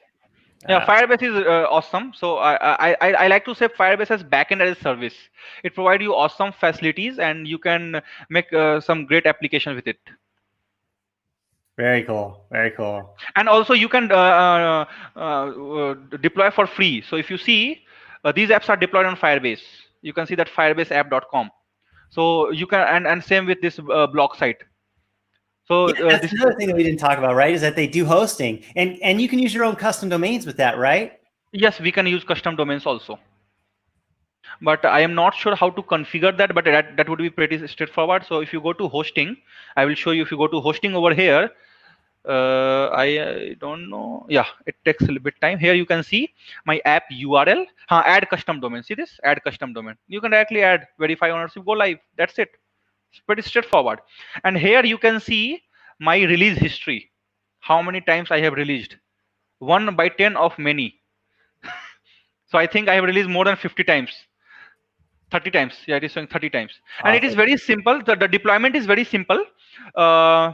[0.69, 2.13] Yeah, uh, Firebase is uh, awesome.
[2.15, 5.15] So I, I I like to say Firebase has backend as a service.
[5.63, 10.01] It provides you awesome facilities, and you can make uh, some great applications with it.
[11.77, 12.47] Very cool.
[12.51, 13.17] Very cool.
[13.35, 17.03] And also, you can uh, uh, uh, deploy for free.
[17.03, 17.83] So if you see,
[18.25, 19.63] uh, these apps are deployed on Firebase.
[20.03, 21.51] You can see that firebaseapp.com.
[22.11, 24.59] So you can, and, and same with this uh, blog site.
[25.67, 27.53] So yeah, uh, that's another thing that we didn't talk about, right?
[27.53, 30.59] Is that they do hosting, and and you can use your own custom domains with
[30.59, 31.13] that, right?
[31.53, 33.19] Yes, we can use custom domains also
[34.63, 37.67] but I am not sure how to configure that, but that, that would be pretty
[37.67, 38.25] straightforward.
[38.27, 39.37] So if you go to hosting,
[39.77, 41.51] I will show you if you go to hosting over here,
[42.29, 44.27] uh, I, I, don't know.
[44.29, 45.59] Yeah, it takes a little bit time.
[45.59, 46.33] Here you can see
[46.65, 47.67] my app URL.
[47.89, 48.83] Huh, add custom domain.
[48.83, 49.21] See this?
[49.25, 49.97] Add custom domain.
[50.09, 51.99] You can directly add verify ownership, go live.
[52.17, 52.49] That's it.
[53.13, 54.01] It's pretty straightforward.
[54.43, 55.63] And here you can see
[56.01, 57.11] my release history.
[57.61, 58.97] How many times I have released?
[59.59, 61.01] One by 10 of many.
[62.47, 64.11] so I think I have released more than 50 times.
[65.35, 67.19] 30 times yeah it is showing 30 times and okay.
[67.19, 69.45] it is very simple the, the deployment is very simple
[69.97, 70.53] uh,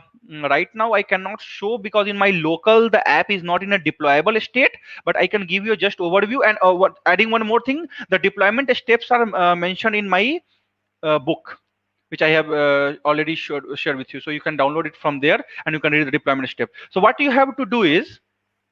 [0.54, 3.80] right now i cannot show because in my local the app is not in a
[3.88, 7.62] deployable state but i can give you just overview and uh, what adding one more
[7.70, 10.40] thing the deployment steps are uh, mentioned in my
[11.02, 11.58] uh, book
[12.10, 14.20] which I have uh, already shared, shared with you.
[14.20, 16.68] So you can download it from there and you can read the deployment step.
[16.90, 18.18] So what you have to do is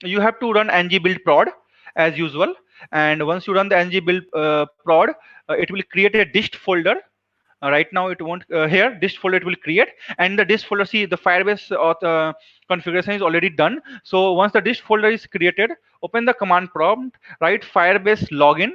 [0.02, 1.48] you have to run ng build prod
[1.96, 2.54] as usual.
[2.92, 5.10] And once you run the ng build uh, prod,
[5.48, 6.96] uh, it will create a dist folder.
[7.60, 9.88] Uh, right now it won't uh, here dist folder it will create.
[10.18, 12.34] And the dist folder see the firebase auth,
[12.68, 13.80] configuration is already done.
[14.04, 15.72] So once the dist folder is created
[16.02, 18.72] open the command prompt write firebase login.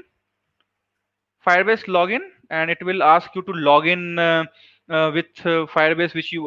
[1.45, 4.43] Firebase login and it will ask you to log in uh,
[4.89, 6.43] uh, with uh, firebase which you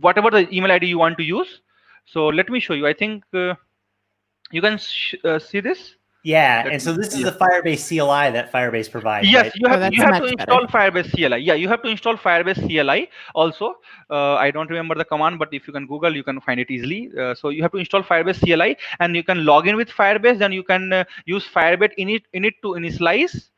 [0.00, 1.60] whatever the email id you want to use.
[2.06, 2.86] So let me show you.
[2.86, 8.50] I think you can see this yeah, and so this is the Firebase CLI that
[8.50, 9.28] Firebase provides.
[9.30, 9.52] Yes, right?
[9.56, 11.02] you have oh, you have to install better.
[11.02, 11.36] Firebase CLI.
[11.36, 13.74] Yeah, you have to install Firebase CLI also.
[14.08, 16.70] Uh, I don't remember the command, but if you can Google, you can find it
[16.70, 17.10] easily.
[17.18, 20.38] Uh, so you have to install Firebase CLI, and you can log in with Firebase.
[20.38, 23.50] Then you can uh, use Firebase init init to initialize.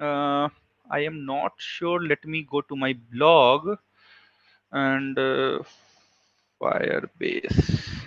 [0.00, 0.48] Uh,
[0.90, 2.02] I am not sure.
[2.02, 3.76] Let me go to my blog
[4.72, 5.58] and uh,
[6.58, 7.99] Firebase.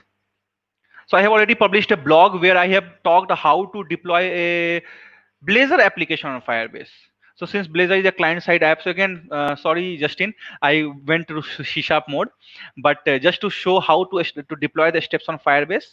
[1.14, 4.82] So I have already published a blog where I have talked how to deploy a
[5.47, 6.89] Blazor application on Firebase.
[7.36, 10.34] So since Blazor is a client-side app, so again, uh, sorry, Justin,
[10.64, 12.30] I went to C Sharp mode,
[12.82, 15.86] but uh, just to show how to to deploy the steps on Firebase,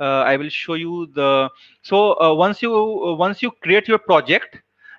[0.00, 1.50] uh, I will show you the.
[1.82, 4.56] So uh, once you uh, once you create your project,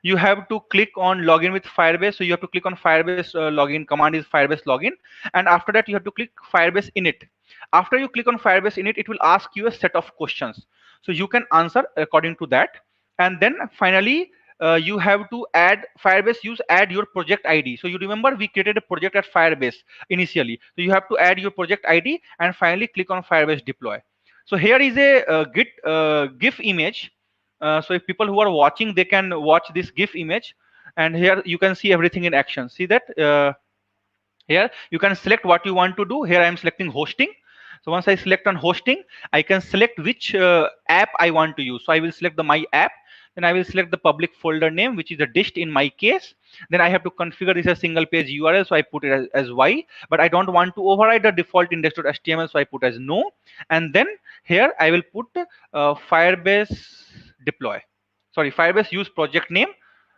[0.09, 2.15] you have to click on login with Firebase.
[2.15, 3.87] So you have to click on Firebase uh, login.
[3.93, 4.99] Command is Firebase login,
[5.33, 7.29] and after that you have to click Firebase init
[7.73, 10.65] after you click on Firebase init, it will ask you a set of questions.
[11.01, 12.69] So you can answer according to that.
[13.19, 14.31] And then finally,
[14.61, 17.77] uh, you have to add Firebase use add your project ID.
[17.77, 19.75] So you remember we created a project at Firebase
[20.09, 20.59] initially.
[20.75, 24.01] So you have to add your project ID and finally click on Firebase deploy.
[24.45, 27.11] So here is a, a Git uh, GIF image.
[27.65, 30.55] Uh, so if people who are watching, they can watch this GIF image.
[30.97, 32.69] And here you can see everything in action.
[32.69, 33.03] See that?
[33.17, 33.53] Uh,
[34.47, 36.23] here you can select what you want to do.
[36.23, 37.31] Here I am selecting hosting.
[37.83, 39.01] So once I select on hosting,
[39.33, 41.83] I can select which uh, app I want to use.
[41.85, 42.91] So I will select the my app.
[43.35, 46.35] Then I will select the public folder name, which is a dist in my case.
[46.69, 48.65] Then I have to configure this as single page URL.
[48.65, 51.73] So I put it as, as Y, but I don't want to override the default
[51.73, 52.49] index.html.
[52.51, 53.31] So I put as no.
[53.69, 54.07] And then
[54.43, 57.05] here I will put uh, Firebase
[57.45, 57.81] deploy.
[58.33, 59.69] Sorry, Firebase use project name.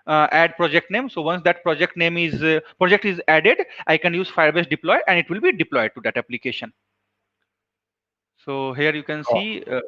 [0.07, 1.09] Uh, add project name.
[1.09, 4.99] So once that project name is uh, project is added, I can use Firebase deploy
[5.07, 6.71] and it will be deployed to that application.
[8.45, 9.81] So here you can see, uh,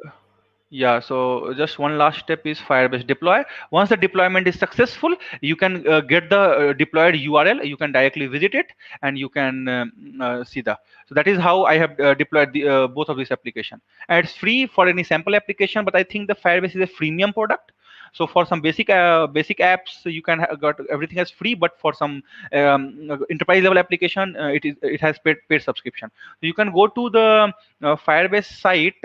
[0.70, 3.42] yeah, so just one last step is Firebase deploy.
[3.72, 7.66] Once the deployment is successful, you can uh, get the uh, deployed URL.
[7.66, 10.78] You can directly visit it and you can um, uh, see the.
[11.08, 13.80] So that is how I have uh, deployed the, uh, both of these application.
[14.08, 17.34] And it's free for any sample application, but I think the Firebase is a freemium
[17.34, 17.72] product
[18.12, 21.92] so for some basic uh, basic apps you can got everything as free but for
[21.94, 26.10] some um, enterprise level application uh, it is it has paid paid subscription
[26.40, 27.52] so you can go to the
[27.82, 29.04] uh, firebase site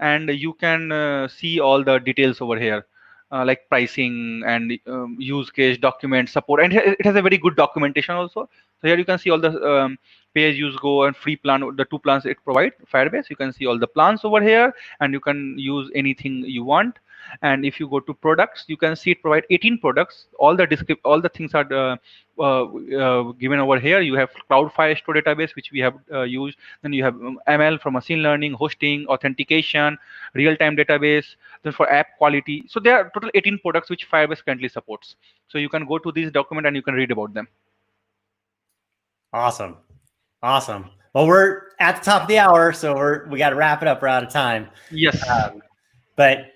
[0.00, 2.86] and you can uh, see all the details over here
[3.32, 7.56] uh, like pricing and um, use case document support and it has a very good
[7.56, 8.48] documentation also.
[8.80, 9.98] So here you can see all the um,
[10.34, 13.30] pay use go and free plan the two plans it provide firebase.
[13.30, 16.98] You can see all the plans over here and you can use anything you want
[17.42, 20.26] and if you go to products you can see it provide 18 products.
[20.38, 21.96] All the descript all the things are uh,
[22.38, 24.00] uh, uh, given over here.
[24.00, 26.58] You have cloud firestore database which we have uh, used.
[26.82, 29.98] Then you have ml um, for machine learning hosting authentication
[30.34, 31.36] real-time database.
[31.62, 32.64] Then for app quality.
[32.68, 35.16] So there are total 18 products which firebase currently supports.
[35.48, 37.48] So you can go to this document and you can read about them.
[39.32, 39.76] Awesome.
[40.42, 40.90] Awesome.
[41.12, 43.88] Well we're at the top of the hour so we're we got to wrap it
[43.88, 44.00] up.
[44.02, 44.68] We're out of time.
[44.90, 45.28] Yes.
[45.28, 45.62] Um,
[46.16, 46.52] but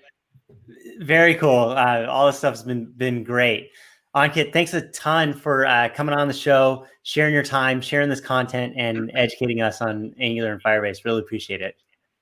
[0.99, 1.69] very cool.
[1.69, 3.71] Uh, all this stuff's been been great.
[4.15, 8.21] Ankit, thanks a ton for uh, coming on the show, sharing your time, sharing this
[8.21, 11.03] content, and educating us on Angular and Firebase.
[11.03, 11.75] Really appreciate it.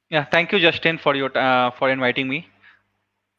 [0.09, 2.47] Yeah, thank you, Justin, for your uh, for inviting me.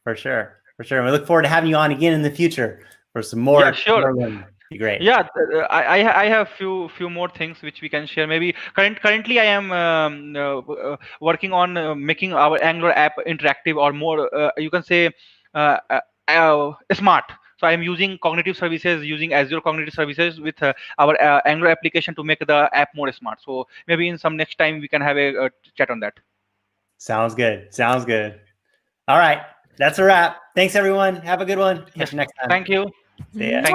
[0.05, 0.99] For sure, for sure.
[0.99, 3.61] And we look forward to having you on again in the future for some more.
[3.61, 4.15] Yeah, sure.
[4.15, 5.03] More be great.
[5.03, 8.27] Yeah, uh, I I have few few more things which we can share.
[8.27, 13.13] Maybe current currently I am um, uh, uh, working on uh, making our Angular app
[13.27, 14.35] interactive or more.
[14.35, 15.11] Uh, you can say
[15.55, 15.79] uh,
[16.93, 17.25] smart.
[17.59, 20.61] So I am using cognitive services, using Azure cognitive services with
[20.99, 23.41] our Angular application to make the app more smart.
[23.45, 26.15] So maybe in some next time we can have a, a chat on that.
[26.99, 27.73] Sounds good.
[27.73, 28.41] Sounds good.
[29.07, 29.43] All right.
[29.77, 30.39] That's a wrap.
[30.55, 31.17] Thanks, everyone.
[31.17, 31.85] Have a good one.
[31.95, 32.49] Catch you next time.
[32.49, 32.91] Thank you.
[33.37, 33.63] See ya.